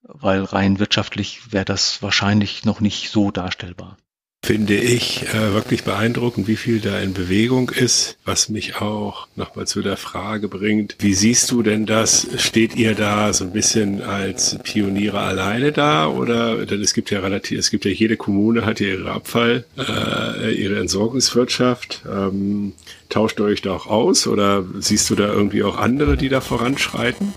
weil 0.02 0.42
rein 0.44 0.78
wirtschaftlich 0.78 1.52
wäre 1.52 1.64
das 1.64 2.02
wahrscheinlich 2.02 2.64
noch 2.64 2.80
nicht 2.80 3.10
so 3.10 3.30
darstellbar 3.30 3.96
finde 4.42 4.76
ich 4.76 5.26
äh, 5.34 5.52
wirklich 5.52 5.84
beeindruckend, 5.84 6.48
wie 6.48 6.56
viel 6.56 6.80
da 6.80 6.98
in 7.00 7.12
Bewegung 7.12 7.70
ist, 7.70 8.16
was 8.24 8.48
mich 8.48 8.76
auch 8.76 9.26
nochmal 9.36 9.66
zu 9.66 9.82
der 9.82 9.96
Frage 9.96 10.48
bringt, 10.48 10.96
wie 11.00 11.12
siehst 11.12 11.50
du 11.50 11.62
denn 11.62 11.86
das? 11.86 12.26
Steht 12.38 12.76
ihr 12.76 12.94
da 12.94 13.32
so 13.32 13.44
ein 13.44 13.52
bisschen 13.52 14.00
als 14.00 14.58
Pioniere 14.62 15.20
alleine 15.20 15.72
da 15.72 16.06
oder 16.06 16.64
denn 16.64 16.80
es 16.80 16.94
gibt 16.94 17.10
ja 17.10 17.20
relativ, 17.20 17.58
es 17.58 17.70
gibt 17.70 17.84
ja 17.84 17.90
jede 17.90 18.16
Kommune 18.16 18.64
hat 18.64 18.80
ja 18.80 18.88
ihre 18.88 19.10
Abfall, 19.10 19.64
äh, 19.76 20.52
ihre 20.52 20.78
Entsorgungswirtschaft. 20.78 22.02
Ähm, 22.10 22.72
tauscht 23.08 23.40
ihr 23.40 23.44
euch 23.44 23.60
da 23.60 23.72
auch 23.72 23.86
aus 23.86 24.26
oder 24.26 24.64
siehst 24.78 25.10
du 25.10 25.14
da 25.14 25.26
irgendwie 25.26 25.62
auch 25.62 25.76
andere, 25.76 26.16
die 26.16 26.28
da 26.28 26.40
voranschreiten? 26.40 27.34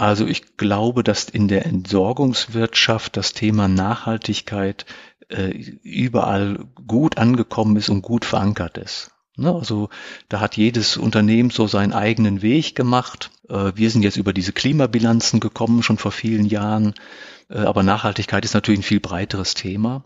Also 0.00 0.26
ich 0.26 0.56
glaube, 0.56 1.04
dass 1.04 1.24
in 1.24 1.46
der 1.46 1.66
Entsorgungswirtschaft 1.66 3.18
das 3.18 3.34
Thema 3.34 3.68
Nachhaltigkeit 3.68 4.86
äh, 5.28 5.50
überall 5.82 6.64
gut 6.86 7.18
angekommen 7.18 7.76
ist 7.76 7.90
und 7.90 8.00
gut 8.00 8.24
verankert 8.24 8.78
ist. 8.78 9.10
Ne? 9.36 9.54
Also 9.54 9.90
da 10.30 10.40
hat 10.40 10.56
jedes 10.56 10.96
Unternehmen 10.96 11.50
so 11.50 11.66
seinen 11.66 11.92
eigenen 11.92 12.40
Weg 12.40 12.74
gemacht. 12.74 13.30
Äh, 13.50 13.72
wir 13.74 13.90
sind 13.90 14.00
jetzt 14.00 14.16
über 14.16 14.32
diese 14.32 14.54
Klimabilanzen 14.54 15.38
gekommen, 15.38 15.82
schon 15.82 15.98
vor 15.98 16.12
vielen 16.12 16.46
Jahren. 16.46 16.94
Äh, 17.50 17.58
aber 17.58 17.82
Nachhaltigkeit 17.82 18.46
ist 18.46 18.54
natürlich 18.54 18.80
ein 18.80 18.84
viel 18.84 19.00
breiteres 19.00 19.52
Thema. 19.52 20.04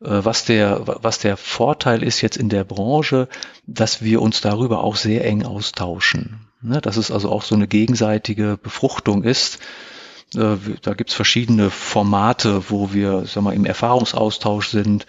Was 0.00 0.46
der, 0.46 0.82
was 1.02 1.18
der 1.18 1.38
Vorteil 1.38 2.02
ist 2.02 2.20
jetzt 2.20 2.38
in 2.38 2.48
der 2.50 2.64
Branche, 2.64 3.28
dass 3.66 4.02
wir 4.02 4.20
uns 4.20 4.42
darüber 4.42 4.82
auch 4.82 4.96
sehr 4.96 5.26
eng 5.26 5.44
austauschen. 5.44 6.49
Ne? 6.62 6.80
Dass 6.80 6.96
es 6.96 7.10
also 7.10 7.30
auch 7.30 7.42
so 7.42 7.54
eine 7.54 7.68
gegenseitige 7.68 8.58
Befruchtung 8.62 9.24
ist 9.24 9.58
äh, 10.34 10.56
da 10.82 10.94
gibt's 10.94 11.14
verschiedene 11.14 11.70
Formate, 11.70 12.70
wo 12.70 12.92
wir 12.92 13.24
sag 13.26 13.42
mal, 13.42 13.54
im 13.54 13.64
Erfahrungsaustausch 13.64 14.68
sind 14.68 15.06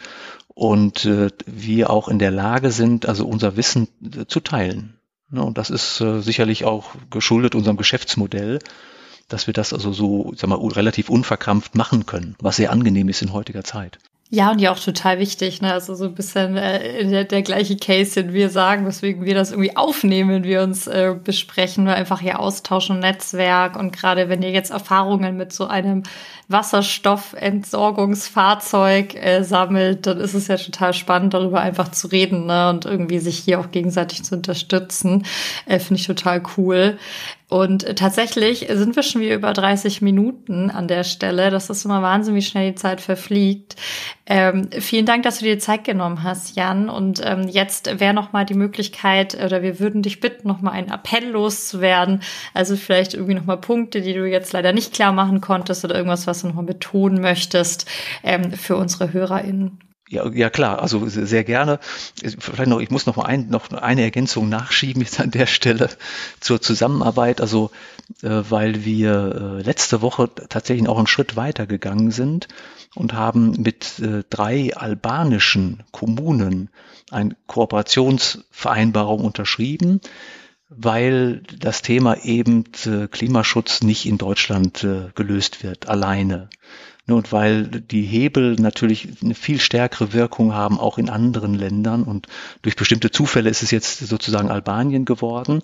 und 0.48 1.06
äh, 1.06 1.30
wir 1.46 1.90
auch 1.90 2.08
in 2.08 2.20
der 2.20 2.32
Lage 2.32 2.72
sind, 2.72 3.08
also 3.08 3.28
unser 3.28 3.56
Wissen 3.58 3.88
äh, 4.04 4.26
zu 4.26 4.40
teilen. 4.40 4.98
Ne, 5.30 5.44
und 5.44 5.58
das 5.58 5.70
ist 5.70 5.98
sicherlich 5.98 6.66
auch 6.66 6.96
geschuldet 7.10 7.56
unserem 7.56 7.78
Geschäftsmodell, 7.78 8.60
dass 9.30 9.48
wir 9.48 9.54
das 9.54 9.72
also 9.72 9.94
so 9.94 10.34
sag 10.36 10.50
mal, 10.50 10.56
relativ 10.56 11.10
unverkrampft 11.10 11.76
machen 11.76 12.06
können, 12.06 12.36
was 12.42 12.58
sehr 12.58 12.72
angenehm 12.72 13.08
ist 13.08 13.22
in 13.22 13.32
heutiger 13.32 13.64
Zeit. 13.64 14.00
Ja, 14.34 14.50
und 14.50 14.62
ja 14.62 14.72
auch 14.72 14.80
total 14.80 15.20
wichtig, 15.20 15.62
ne? 15.62 15.74
Also 15.74 15.94
so 15.94 16.06
ein 16.06 16.16
bisschen 16.16 16.56
äh, 16.56 17.06
der, 17.06 17.26
der 17.26 17.42
gleiche 17.42 17.76
Case, 17.76 18.24
den 18.24 18.32
wir 18.32 18.50
sagen, 18.50 18.86
weswegen 18.86 19.26
wir 19.26 19.36
das 19.36 19.52
irgendwie 19.52 19.76
aufnehmen, 19.76 20.30
wenn 20.30 20.46
wir 20.46 20.62
uns 20.62 20.88
äh, 20.88 21.14
besprechen, 21.22 21.84
nur 21.84 21.96
einfach 21.96 22.22
hier 22.22 22.40
Austausch 22.40 22.90
und 22.90 23.00
Netzwerk. 23.00 23.76
Und 23.76 23.92
gerade 23.92 24.30
wenn 24.30 24.42
ihr 24.42 24.52
jetzt 24.52 24.72
Erfahrungen 24.72 25.36
mit 25.36 25.52
so 25.52 25.68
einem 25.68 26.04
Wasserstoffentsorgungsfahrzeug 26.48 29.16
äh, 29.16 29.44
sammelt, 29.44 30.08
dann 30.08 30.22
ist 30.22 30.34
es 30.34 30.48
ja 30.48 30.56
total 30.56 30.94
spannend, 30.94 31.34
darüber 31.34 31.60
einfach 31.60 31.92
zu 31.92 32.08
reden 32.08 32.46
ne? 32.46 32.70
und 32.70 32.86
irgendwie 32.86 33.20
sich 33.20 33.40
hier 33.40 33.60
auch 33.60 33.72
gegenseitig 33.72 34.24
zu 34.24 34.36
unterstützen. 34.36 35.26
Äh, 35.66 35.80
Finde 35.80 36.00
ich 36.00 36.08
total 36.08 36.42
cool. 36.56 36.98
Und 37.52 37.98
tatsächlich 37.98 38.68
sind 38.70 38.96
wir 38.96 39.04
schon 39.04 39.20
wieder 39.20 39.36
über 39.36 39.52
30 39.52 40.02
Minuten 40.02 40.70
an 40.70 40.88
der 40.88 41.04
Stelle. 41.04 41.50
Das 41.50 41.70
ist 41.70 41.84
immer 41.84 42.02
Wahnsinn, 42.02 42.34
wie 42.34 42.42
schnell 42.42 42.72
die 42.72 42.76
Zeit 42.76 43.02
verfliegt. 43.02 43.76
Ähm, 44.26 44.70
vielen 44.80 45.06
Dank, 45.06 45.24
dass 45.24 45.40
du 45.40 45.44
dir 45.44 45.60
Zeit 45.60 45.84
genommen 45.84 46.24
hast, 46.24 46.56
Jan. 46.56 46.88
Und 46.88 47.20
ähm, 47.22 47.50
jetzt 47.50 48.00
wäre 48.00 48.14
noch 48.14 48.32
mal 48.32 48.46
die 48.46 48.54
Möglichkeit, 48.54 49.36
oder 49.36 49.62
wir 49.62 49.82
würden 49.82 50.02
dich 50.02 50.22
bitten, 50.22 50.48
noch 50.48 50.62
mal 50.62 50.72
einen 50.72 50.92
Appell 50.92 51.28
loszuwerden. 51.30 52.22
Also 52.54 52.78
vielleicht 52.78 53.16
irgendwie 53.16 53.34
noch 53.34 53.46
mal 53.46 53.58
Punkte, 53.58 54.00
die 54.00 54.14
du 54.14 54.26
jetzt 54.26 54.54
leider 54.54 54.72
nicht 54.72 54.94
klar 54.94 55.12
machen 55.12 55.42
konntest 55.42 55.84
oder 55.84 55.96
irgendwas, 55.96 56.28
was 56.28 56.44
du 56.44 56.48
noch 56.48 56.56
mal 56.56 56.64
betonen 56.64 57.20
möchtest 57.20 57.86
ähm, 58.24 58.54
für 58.54 58.78
unsere 58.78 59.12
HörerInnen. 59.12 59.91
Ja, 60.12 60.28
ja 60.28 60.50
klar, 60.50 60.82
also 60.82 61.08
sehr 61.08 61.46
gerne. 61.46 61.80
Vielleicht 62.38 62.68
noch, 62.68 62.82
ich 62.82 62.90
muss 62.90 63.06
noch 63.06 63.16
mal 63.16 63.26
ein, 63.26 63.48
noch 63.48 63.72
eine 63.72 64.02
Ergänzung 64.02 64.50
nachschieben 64.50 65.02
jetzt 65.02 65.22
an 65.22 65.32
der 65.32 65.46
Stelle 65.48 65.90
zur 66.42 66.62
Zusammenarbeit. 66.62 67.40
Also 67.40 67.72
äh, 68.22 68.44
weil 68.50 68.84
wir 68.84 69.60
äh, 69.60 69.62
letzte 69.62 70.02
Woche 70.02 70.30
tatsächlich 70.50 70.90
auch 70.90 70.98
einen 70.98 71.08
Schritt 71.08 71.38
weiter 71.38 71.66
gegangen 71.66 72.12
sind 72.12 72.50
und 72.94 73.14
haben 73.14 73.54
mit 73.62 74.00
äh, 74.00 74.24
drei 74.30 74.76
albanischen 74.76 75.84
Kommunen 75.92 76.70
eine 77.10 77.38
Kooperationsvereinbarung 77.48 79.24
unterschrieben, 79.24 80.02
weil 80.68 81.42
das 81.58 81.82
Thema 81.84 82.18
eben 82.26 82.66
äh, 82.86 83.08
Klimaschutz 83.08 83.82
nicht 83.82 84.06
in 84.06 84.18
Deutschland 84.18 84.84
äh, 84.84 85.12
gelöst 85.16 85.64
wird, 85.64 85.88
alleine. 85.88 86.50
Ne, 87.12 87.18
und 87.18 87.34
weil 87.34 87.66
die 87.66 88.04
Hebel 88.04 88.56
natürlich 88.56 89.10
eine 89.22 89.36
viel 89.36 89.60
stärkere 89.60 90.14
Wirkung 90.14 90.54
haben, 90.54 90.80
auch 90.80 90.98
in 90.98 91.10
anderen 91.10 91.54
Ländern. 91.54 92.04
Und 92.04 92.28
durch 92.62 92.78
bestimmte 92.78 93.12
Zufälle 93.12 93.50
ist 93.50 93.64
es 93.64 93.72
jetzt 93.72 94.00
sozusagen 94.00 94.50
Albanien 94.50 95.04
geworden. 95.04 95.62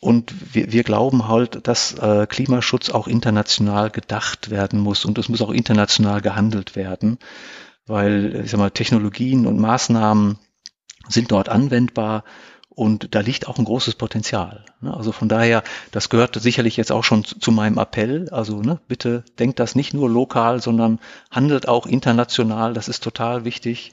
Und 0.00 0.34
wir, 0.54 0.70
wir 0.70 0.82
glauben 0.82 1.28
halt, 1.28 1.66
dass 1.66 1.94
äh, 1.94 2.26
Klimaschutz 2.26 2.90
auch 2.90 3.08
international 3.08 3.90
gedacht 3.90 4.50
werden 4.50 4.80
muss 4.80 5.04
und 5.06 5.16
es 5.18 5.28
muss 5.30 5.40
auch 5.40 5.50
international 5.50 6.20
gehandelt 6.20 6.76
werden, 6.76 7.18
weil 7.86 8.42
ich 8.44 8.50
sag 8.50 8.58
mal, 8.58 8.70
Technologien 8.70 9.46
und 9.46 9.58
Maßnahmen 9.58 10.38
sind 11.08 11.32
dort 11.32 11.48
anwendbar, 11.48 12.24
und 12.70 13.14
da 13.14 13.20
liegt 13.20 13.48
auch 13.48 13.58
ein 13.58 13.64
großes 13.64 13.96
Potenzial. 13.96 14.64
Ne? 14.80 14.96
Also 14.96 15.12
von 15.12 15.28
daher, 15.28 15.62
das 15.90 16.08
gehört 16.08 16.40
sicherlich 16.40 16.76
jetzt 16.76 16.92
auch 16.92 17.04
schon 17.04 17.24
zu 17.24 17.50
meinem 17.50 17.78
Appell. 17.78 18.28
Also 18.30 18.62
ne, 18.62 18.78
bitte 18.88 19.24
denkt 19.38 19.58
das 19.58 19.74
nicht 19.74 19.92
nur 19.92 20.08
lokal, 20.08 20.62
sondern 20.62 21.00
handelt 21.30 21.68
auch 21.68 21.86
international. 21.86 22.72
Das 22.72 22.88
ist 22.88 23.02
total 23.02 23.44
wichtig. 23.44 23.92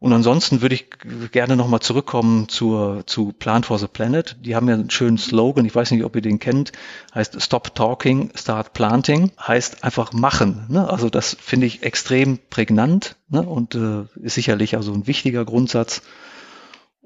Und 0.00 0.12
ansonsten 0.12 0.60
würde 0.60 0.74
ich 0.74 0.86
gerne 1.30 1.56
nochmal 1.56 1.80
zurückkommen 1.80 2.48
zur, 2.48 3.06
zu 3.06 3.32
Plan 3.32 3.64
for 3.64 3.78
the 3.78 3.86
Planet. 3.86 4.36
Die 4.40 4.54
haben 4.54 4.68
ja 4.68 4.74
einen 4.74 4.90
schönen 4.90 5.16
Slogan, 5.16 5.64
ich 5.64 5.74
weiß 5.74 5.92
nicht, 5.92 6.04
ob 6.04 6.16
ihr 6.16 6.20
den 6.20 6.38
kennt, 6.38 6.72
heißt 7.14 7.40
Stop 7.40 7.74
Talking, 7.74 8.30
Start 8.34 8.72
Planting, 8.74 9.30
heißt 9.40 9.82
einfach 9.84 10.12
machen. 10.12 10.66
Ne? 10.68 10.88
Also 10.90 11.08
das 11.08 11.36
finde 11.40 11.66
ich 11.66 11.84
extrem 11.84 12.38
prägnant 12.50 13.16
ne? 13.28 13.42
und 13.42 13.76
äh, 13.76 14.04
ist 14.20 14.34
sicherlich 14.34 14.76
also 14.76 14.92
ein 14.92 15.06
wichtiger 15.06 15.44
Grundsatz. 15.44 16.02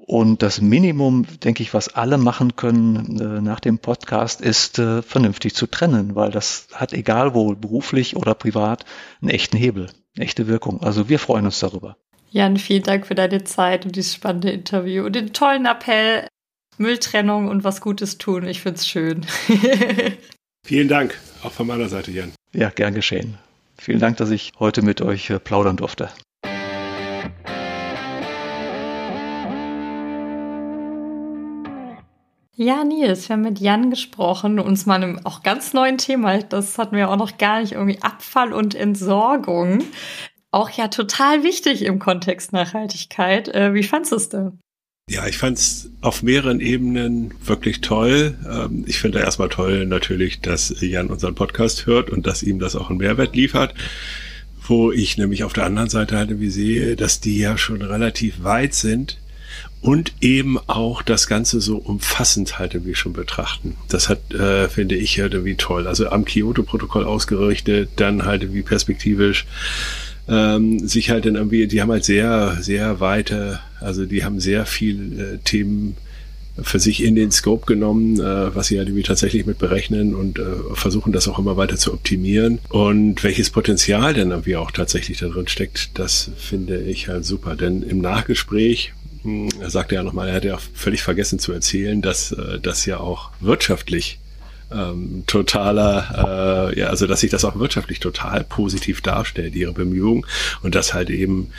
Und 0.09 0.41
das 0.41 0.59
Minimum, 0.59 1.27
denke 1.43 1.61
ich, 1.61 1.75
was 1.75 1.89
alle 1.93 2.17
machen 2.17 2.55
können 2.55 3.21
äh, 3.21 3.41
nach 3.41 3.59
dem 3.59 3.77
Podcast, 3.77 4.41
ist 4.41 4.79
äh, 4.79 5.03
vernünftig 5.03 5.53
zu 5.53 5.67
trennen, 5.67 6.15
weil 6.15 6.31
das 6.31 6.67
hat, 6.73 6.93
egal 6.93 7.35
wo, 7.35 7.53
beruflich 7.53 8.15
oder 8.15 8.33
privat, 8.33 8.85
einen 9.21 9.29
echten 9.29 9.55
Hebel, 9.55 9.91
eine 10.15 10.25
echte 10.25 10.47
Wirkung. 10.47 10.81
Also 10.81 11.09
wir 11.09 11.19
freuen 11.19 11.45
uns 11.45 11.59
darüber. 11.59 11.95
Jan, 12.31 12.57
vielen 12.57 12.81
Dank 12.81 13.05
für 13.05 13.13
deine 13.13 13.43
Zeit 13.43 13.85
und 13.85 13.95
dieses 13.95 14.15
spannende 14.15 14.49
Interview 14.49 15.05
und 15.05 15.15
den 15.15 15.31
tollen 15.31 15.67
Appell, 15.67 16.27
Mülltrennung 16.79 17.47
und 17.47 17.63
was 17.63 17.79
Gutes 17.79 18.17
tun. 18.17 18.47
Ich 18.47 18.61
finde 18.61 18.77
es 18.77 18.87
schön. 18.87 19.27
vielen 20.65 20.87
Dank, 20.87 21.19
auch 21.43 21.51
von 21.51 21.67
meiner 21.67 21.87
Seite, 21.87 22.09
Jan. 22.09 22.31
Ja, 22.51 22.71
gern 22.71 22.95
geschehen. 22.95 23.37
Vielen 23.77 23.99
Dank, 23.99 24.17
dass 24.17 24.31
ich 24.31 24.53
heute 24.57 24.81
mit 24.81 25.01
euch 25.01 25.29
äh, 25.29 25.37
plaudern 25.37 25.77
durfte. 25.77 26.09
Ja, 32.61 32.83
Nils, 32.83 33.29
wir 33.29 33.35
haben 33.35 33.43
mit 33.43 33.61
Jan 33.61 33.89
gesprochen, 33.89 34.59
uns 34.59 34.85
mal 34.85 34.95
einem 34.95 35.25
auch 35.25 35.43
ganz 35.43 35.71
neuen 35.71 35.97
Thema, 35.97 36.43
das 36.43 36.77
hatten 36.77 36.97
wir 36.97 37.09
auch 37.09 37.15
noch 37.15 37.37
gar 37.37 37.61
nicht, 37.61 37.71
irgendwie 37.71 38.01
Abfall 38.01 38.51
und 38.51 38.75
Entsorgung. 38.75 39.85
Auch 40.51 40.69
ja 40.69 40.89
total 40.89 41.45
wichtig 41.45 41.83
im 41.83 41.99
Kontext 41.99 42.51
Nachhaltigkeit. 42.51 43.47
Äh, 43.47 43.73
wie 43.73 43.83
fandest 43.83 44.11
du 44.11 44.15
es 44.17 44.27
denn? 44.27 44.59
Ja, 45.09 45.25
ich 45.25 45.37
fand 45.37 45.57
es 45.57 45.89
auf 46.01 46.21
mehreren 46.21 46.59
Ebenen 46.59 47.33
wirklich 47.45 47.79
toll. 47.79 48.37
Ähm, 48.45 48.83
ich 48.85 48.99
finde 48.99 49.19
erstmal 49.19 49.47
toll 49.47 49.85
natürlich, 49.85 50.41
dass 50.41 50.81
Jan 50.81 51.07
unseren 51.07 51.35
Podcast 51.35 51.85
hört 51.85 52.09
und 52.09 52.27
dass 52.27 52.43
ihm 52.43 52.59
das 52.59 52.75
auch 52.75 52.89
einen 52.89 52.99
Mehrwert 52.99 53.37
liefert. 53.37 53.73
Wo 54.67 54.91
ich 54.91 55.17
nämlich 55.17 55.45
auf 55.45 55.53
der 55.53 55.63
anderen 55.63 55.89
Seite 55.89 56.17
halt 56.17 56.37
wie 56.41 56.49
sehe, 56.49 56.97
dass 56.97 57.21
die 57.21 57.39
ja 57.39 57.57
schon 57.57 57.81
relativ 57.81 58.43
weit 58.43 58.73
sind 58.73 59.17
und 59.81 60.13
eben 60.19 60.57
auch 60.67 61.01
das 61.01 61.27
Ganze 61.27 61.61
so 61.61 61.77
umfassend 61.77 62.59
halt 62.59 62.73
irgendwie 62.73 62.95
schon 62.95 63.13
betrachten. 63.13 63.75
Das 63.87 64.09
hat, 64.09 64.33
äh, 64.33 64.67
finde 64.67 64.95
ich, 64.95 65.19
halt 65.19 65.33
irgendwie 65.33 65.55
toll. 65.55 65.87
Also 65.87 66.09
am 66.09 66.25
Kyoto-Protokoll 66.25 67.05
ausgerichtet, 67.05 67.89
dann 67.95 68.25
halt 68.25 68.53
wie 68.53 68.61
perspektivisch 68.61 69.45
ähm, 70.27 70.87
sich 70.87 71.09
halt 71.09 71.25
dann 71.25 71.35
irgendwie, 71.35 71.67
die 71.67 71.81
haben 71.81 71.91
halt 71.91 72.03
sehr, 72.03 72.57
sehr 72.61 72.99
weite, 72.99 73.59
also 73.79 74.05
die 74.05 74.23
haben 74.23 74.39
sehr 74.39 74.65
viel 74.65 75.19
äh, 75.19 75.37
Themen 75.43 75.95
für 76.61 76.79
sich 76.79 77.03
in 77.03 77.15
den 77.15 77.31
Scope 77.31 77.65
genommen, 77.65 78.19
äh, 78.19 78.53
was 78.53 78.67
sie 78.67 78.77
halt 78.77 78.89
irgendwie 78.89 79.03
tatsächlich 79.03 79.45
mit 79.45 79.59
berechnen 79.59 80.13
und 80.13 80.39
äh, 80.39 80.43
versuchen 80.73 81.13
das 81.13 81.27
auch 81.27 81.39
immer 81.39 81.57
weiter 81.57 81.77
zu 81.77 81.93
optimieren. 81.93 82.59
Und 82.69 83.23
welches 83.23 83.49
Potenzial 83.49 84.13
denn 84.13 84.31
irgendwie 84.31 84.57
auch 84.57 84.71
tatsächlich 84.71 85.19
da 85.19 85.27
drin 85.27 85.47
steckt, 85.47 85.97
das 85.97 86.31
finde 86.37 86.81
ich 86.81 87.07
halt 87.07 87.25
super. 87.25 87.55
Denn 87.55 87.81
im 87.81 88.01
Nachgespräch 88.01 88.93
er 89.59 89.69
sagte 89.69 89.95
ja 89.95 90.03
nochmal, 90.03 90.29
er 90.29 90.35
hat 90.35 90.45
ja 90.45 90.57
völlig 90.73 91.03
vergessen 91.03 91.39
zu 91.39 91.51
erzählen, 91.51 92.01
dass 92.01 92.31
äh, 92.31 92.59
das 92.59 92.85
ja 92.85 92.99
auch 92.99 93.31
wirtschaftlich 93.39 94.19
ähm, 94.71 95.23
totaler, 95.27 96.69
äh, 96.71 96.79
ja, 96.79 96.87
also 96.87 97.07
dass 97.07 97.21
sich 97.21 97.31
das 97.31 97.45
auch 97.45 97.57
wirtschaftlich 97.57 97.99
total 97.99 98.43
positiv 98.43 99.01
darstellt, 99.01 99.55
ihre 99.55 99.73
Bemühungen 99.73 100.25
und 100.61 100.75
dass 100.75 100.93
halt 100.93 101.09
eben 101.09 101.51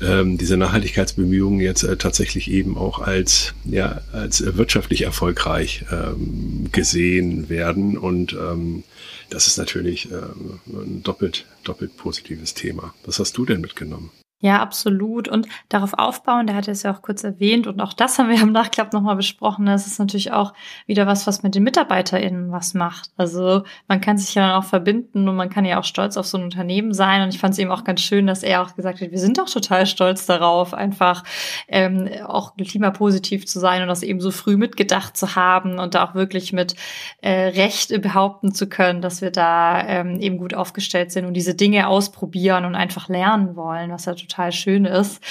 ähm, 0.00 0.38
diese 0.38 0.56
Nachhaltigkeitsbemühungen 0.56 1.60
jetzt 1.60 1.82
äh, 1.82 1.96
tatsächlich 1.96 2.50
eben 2.50 2.76
auch 2.76 3.00
als 3.00 3.54
ja 3.64 4.00
als 4.12 4.56
wirtschaftlich 4.56 5.02
erfolgreich 5.02 5.84
ähm, 5.90 6.68
gesehen 6.72 7.48
werden 7.48 7.96
und 7.96 8.32
ähm, 8.32 8.84
das 9.30 9.46
ist 9.46 9.56
natürlich 9.56 10.10
ähm, 10.10 10.60
ein 10.66 11.02
doppelt 11.02 11.46
doppelt 11.64 11.96
positives 11.96 12.54
Thema. 12.54 12.94
Was 13.04 13.18
hast 13.18 13.36
du 13.36 13.46
denn 13.46 13.60
mitgenommen? 13.60 14.10
Ja, 14.44 14.60
absolut. 14.60 15.26
Und 15.26 15.48
darauf 15.70 15.94
aufbauen, 15.94 16.46
der 16.46 16.54
hat 16.54 16.68
es 16.68 16.82
ja 16.82 16.92
auch 16.92 17.00
kurz 17.00 17.24
erwähnt 17.24 17.66
und 17.66 17.80
auch 17.80 17.94
das 17.94 18.18
haben 18.18 18.28
wir 18.28 18.38
im 18.42 18.52
Nachklapp 18.52 18.92
nochmal 18.92 19.16
besprochen. 19.16 19.64
Das 19.64 19.86
ist 19.86 19.98
natürlich 19.98 20.32
auch 20.32 20.52
wieder 20.86 21.06
was, 21.06 21.26
was 21.26 21.42
mit 21.42 21.54
den 21.54 21.62
MitarbeiterInnen 21.62 22.52
was 22.52 22.74
macht. 22.74 23.08
Also 23.16 23.62
man 23.88 24.02
kann 24.02 24.18
sich 24.18 24.34
ja 24.34 24.46
dann 24.46 24.62
auch 24.62 24.68
verbinden 24.68 25.30
und 25.30 25.36
man 25.36 25.48
kann 25.48 25.64
ja 25.64 25.80
auch 25.80 25.84
stolz 25.84 26.18
auf 26.18 26.26
so 26.26 26.36
ein 26.36 26.44
Unternehmen 26.44 26.92
sein. 26.92 27.22
Und 27.22 27.30
ich 27.30 27.40
fand 27.40 27.54
es 27.54 27.58
eben 27.58 27.70
auch 27.70 27.84
ganz 27.84 28.02
schön, 28.02 28.26
dass 28.26 28.42
er 28.42 28.60
auch 28.60 28.76
gesagt 28.76 29.00
hat, 29.00 29.10
wir 29.10 29.18
sind 29.18 29.40
auch 29.40 29.48
total 29.48 29.86
stolz 29.86 30.26
darauf, 30.26 30.74
einfach 30.74 31.24
ähm, 31.66 32.10
auch 32.26 32.54
klimapositiv 32.54 33.46
zu 33.46 33.58
sein 33.58 33.80
und 33.80 33.88
das 33.88 34.02
eben 34.02 34.20
so 34.20 34.30
früh 34.30 34.58
mitgedacht 34.58 35.16
zu 35.16 35.36
haben 35.36 35.78
und 35.78 35.94
da 35.94 36.04
auch 36.04 36.14
wirklich 36.14 36.52
mit 36.52 36.74
äh, 37.22 37.30
Recht 37.30 37.98
behaupten 38.02 38.52
zu 38.52 38.68
können, 38.68 39.00
dass 39.00 39.22
wir 39.22 39.30
da 39.30 39.80
ähm, 39.86 40.20
eben 40.20 40.36
gut 40.36 40.52
aufgestellt 40.52 41.12
sind 41.12 41.24
und 41.24 41.32
diese 41.32 41.54
Dinge 41.54 41.88
ausprobieren 41.88 42.66
und 42.66 42.74
einfach 42.74 43.08
lernen 43.08 43.56
wollen, 43.56 43.90
was 43.90 44.04
ja 44.04 44.12
total 44.12 44.33
total 44.34 44.52
schön 44.52 44.84
ist. 44.84 45.22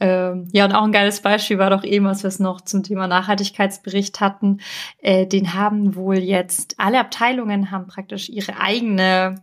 Ähm, 0.00 0.48
ja, 0.52 0.64
und 0.64 0.72
auch 0.72 0.82
ein 0.82 0.92
geiles 0.92 1.20
Beispiel 1.20 1.58
war 1.58 1.70
doch 1.70 1.84
eben, 1.84 2.06
als 2.06 2.24
wir 2.24 2.28
es 2.28 2.40
noch 2.40 2.60
zum 2.60 2.82
Thema 2.82 3.06
Nachhaltigkeitsbericht 3.06 4.20
hatten. 4.20 4.60
Äh, 4.98 5.26
den 5.26 5.54
haben 5.54 5.94
wohl 5.94 6.18
jetzt 6.18 6.74
alle 6.78 7.00
Abteilungen 7.00 7.70
haben 7.70 7.86
praktisch 7.86 8.28
ihre 8.28 8.58
eigene 8.60 9.36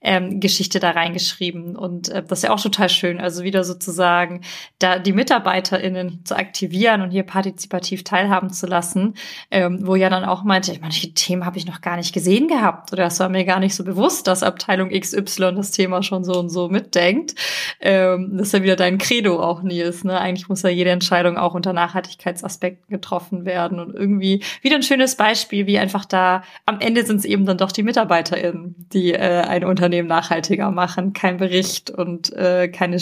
ähm, 0.00 0.40
Geschichte 0.40 0.78
da 0.78 0.90
reingeschrieben. 0.90 1.76
Und 1.76 2.08
äh, 2.08 2.22
das 2.22 2.40
ist 2.40 2.42
ja 2.44 2.50
auch 2.50 2.60
total 2.60 2.88
schön. 2.88 3.20
Also 3.20 3.42
wieder 3.42 3.64
sozusagen 3.64 4.42
da 4.78 4.98
die 4.98 5.12
MitarbeiterInnen 5.12 6.24
zu 6.24 6.36
aktivieren 6.36 7.02
und 7.02 7.10
hier 7.10 7.24
partizipativ 7.24 8.04
teilhaben 8.04 8.50
zu 8.50 8.66
lassen, 8.66 9.14
ähm, 9.50 9.86
wo 9.86 9.96
ja 9.96 10.08
dann 10.08 10.24
auch 10.24 10.44
meinte, 10.44 10.72
ich 10.72 10.80
manche 10.80 11.12
Themen 11.14 11.44
habe 11.44 11.58
ich 11.58 11.66
noch 11.66 11.80
gar 11.80 11.96
nicht 11.96 12.12
gesehen 12.12 12.48
gehabt 12.48 12.92
oder 12.92 13.06
es 13.06 13.18
war 13.18 13.28
mir 13.28 13.44
gar 13.44 13.58
nicht 13.58 13.74
so 13.74 13.84
bewusst, 13.84 14.26
dass 14.26 14.42
Abteilung 14.42 14.90
XY 14.90 15.54
das 15.56 15.72
Thema 15.72 16.02
schon 16.02 16.24
so 16.24 16.38
und 16.38 16.48
so 16.48 16.68
mitdenkt. 16.68 17.34
Ähm, 17.80 18.36
das 18.36 18.48
ist 18.48 18.52
ja 18.52 18.62
wieder 18.62 18.76
dein 18.76 18.98
Credo 18.98 19.42
auch, 19.42 19.62
Nils. 19.62 20.04
Ne? 20.04 20.18
Eigentlich 20.18 20.48
muss 20.48 20.62
ja 20.62 20.70
jede 20.70 20.90
Entscheidung 20.90 21.36
auch 21.36 21.54
unter 21.54 21.72
Nachhaltigkeitsaspekten 21.72 22.88
getroffen 22.88 23.44
werden 23.44 23.80
und 23.80 23.94
irgendwie 23.94 24.44
wieder 24.62 24.76
ein 24.76 24.82
schönes 24.82 25.16
Beispiel, 25.16 25.66
wie 25.66 25.78
einfach 25.78 26.04
da 26.04 26.42
am 26.66 26.78
Ende 26.80 27.04
sind 27.04 27.18
es 27.18 27.24
eben 27.24 27.46
dann 27.46 27.58
doch 27.58 27.72
die 27.72 27.82
MitarbeiterInnen, 27.82 28.76
die 28.92 29.12
äh, 29.12 29.40
ein 29.40 29.64
Unternehmen 29.64 29.87
Unternehmen 29.88 30.08
nachhaltiger 30.08 30.70
machen. 30.70 31.14
Kein 31.14 31.38
Bericht 31.38 31.90
und 31.90 32.30
äh, 32.34 32.68
keine 32.68 32.98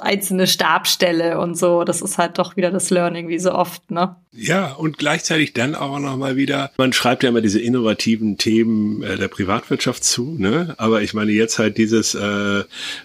einzelne 0.00 0.46
Stabstelle 0.46 1.38
und 1.38 1.56
so. 1.56 1.84
Das 1.84 2.02
ist 2.02 2.18
halt 2.18 2.38
doch 2.38 2.56
wieder 2.56 2.70
das 2.70 2.90
Learning, 2.90 3.28
wie 3.28 3.38
so 3.38 3.52
oft, 3.52 3.90
ne? 3.90 4.16
Ja, 4.38 4.72
und 4.72 4.98
gleichzeitig 4.98 5.54
dann 5.54 5.74
auch 5.74 5.98
nochmal 5.98 6.36
wieder, 6.36 6.70
man 6.76 6.92
schreibt 6.92 7.22
ja 7.22 7.30
immer 7.30 7.40
diese 7.40 7.58
innovativen 7.58 8.36
Themen 8.36 9.02
äh, 9.02 9.16
der 9.16 9.28
Privatwirtschaft 9.28 10.04
zu, 10.04 10.36
ne? 10.38 10.74
Aber 10.76 11.00
ich 11.00 11.14
meine 11.14 11.32
jetzt 11.32 11.58
halt 11.58 11.78
dieses 11.78 12.14
äh, 12.14 12.64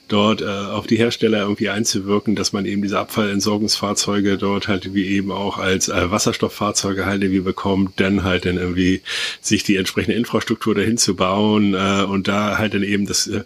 dort 0.09 0.41
äh, 0.41 0.45
auf 0.45 0.87
die 0.87 0.97
Hersteller 0.97 1.39
irgendwie 1.39 1.69
einzuwirken, 1.69 2.35
dass 2.35 2.51
man 2.51 2.65
eben 2.65 2.81
diese 2.81 2.99
Abfallentsorgungsfahrzeuge 2.99 4.37
dort 4.37 4.67
halt 4.67 4.93
wie 4.93 5.05
eben 5.05 5.31
auch 5.31 5.57
als 5.57 5.87
äh, 5.87 6.11
Wasserstofffahrzeuge 6.11 7.05
halt 7.05 7.23
irgendwie 7.23 7.41
bekommt, 7.41 7.99
dann 8.01 8.23
halt 8.23 8.45
dann 8.45 8.57
irgendwie 8.57 9.01
sich 9.39 9.63
die 9.63 9.77
entsprechende 9.77 10.17
Infrastruktur 10.17 10.75
dahin 10.75 10.97
zu 10.97 11.15
bauen 11.15 11.75
äh, 11.75 12.03
und 12.03 12.27
da 12.27 12.57
halt 12.57 12.73
dann 12.73 12.83
eben 12.83 13.05
das 13.05 13.27
äh, 13.27 13.43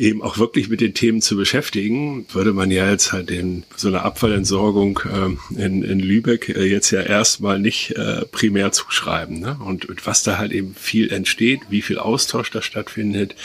eben 0.00 0.22
auch 0.22 0.38
wirklich 0.38 0.68
mit 0.68 0.80
den 0.80 0.94
Themen 0.94 1.20
zu 1.20 1.36
beschäftigen, 1.36 2.26
würde 2.32 2.52
man 2.52 2.70
ja 2.70 2.90
jetzt 2.90 3.12
halt 3.12 3.30
in 3.30 3.64
so 3.76 3.88
eine 3.88 4.02
Abfallentsorgung 4.02 5.00
äh, 5.04 5.62
in, 5.62 5.82
in 5.82 6.00
Lübeck 6.00 6.48
äh, 6.48 6.64
jetzt 6.64 6.90
ja 6.90 7.02
erstmal 7.02 7.58
nicht 7.58 7.92
äh, 7.92 8.24
primär 8.24 8.72
zuschreiben. 8.72 9.40
Ne? 9.40 9.58
Und, 9.62 9.84
und 9.86 10.06
was 10.06 10.22
da 10.22 10.38
halt 10.38 10.52
eben 10.52 10.74
viel 10.74 11.12
entsteht, 11.12 11.60
wie 11.68 11.82
viel 11.82 11.98
Austausch 11.98 12.50
da 12.50 12.62
stattfindet, 12.62 13.36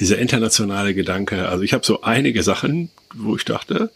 dieser 0.00 0.18
internationale 0.18 0.92
Gedanke. 0.92 1.48
Also 1.48 1.62
ich 1.62 1.72
habe 1.72 1.86
so 1.86 2.02
einige 2.02 2.42
Sachen, 2.42 2.90
wo 3.14 3.36
ich 3.36 3.44
dachte, 3.44 3.90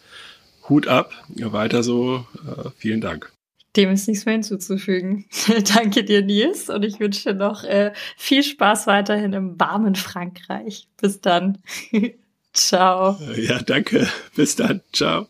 Hut 0.69 0.87
ab, 0.87 1.12
weiter 1.29 1.83
so, 1.83 2.25
äh, 2.47 2.71
vielen 2.79 3.01
Dank. 3.01 3.36
Dem 3.77 3.91
ist 3.91 4.09
nichts 4.09 4.25
mehr 4.25 4.35
hinzuzufügen. 4.35 5.27
Danke 5.75 6.05
dir, 6.05 6.23
Nils, 6.23 6.71
und 6.71 6.85
ich 6.85 6.99
wünsche 6.99 7.35
noch 7.35 7.65
äh, 7.65 7.93
viel 8.17 8.43
Spaß 8.43 8.87
weiterhin 8.87 9.33
im 9.33 9.61
warmen 9.61 9.95
Frankreich. 9.95 10.89
Bis 11.01 11.21
dann. 11.21 11.59
Ciao. 12.53 13.19
Ja, 13.37 13.61
danke. 13.61 14.09
Bis 14.35 14.57
dann. 14.57 14.81
Ciao. 14.93 15.29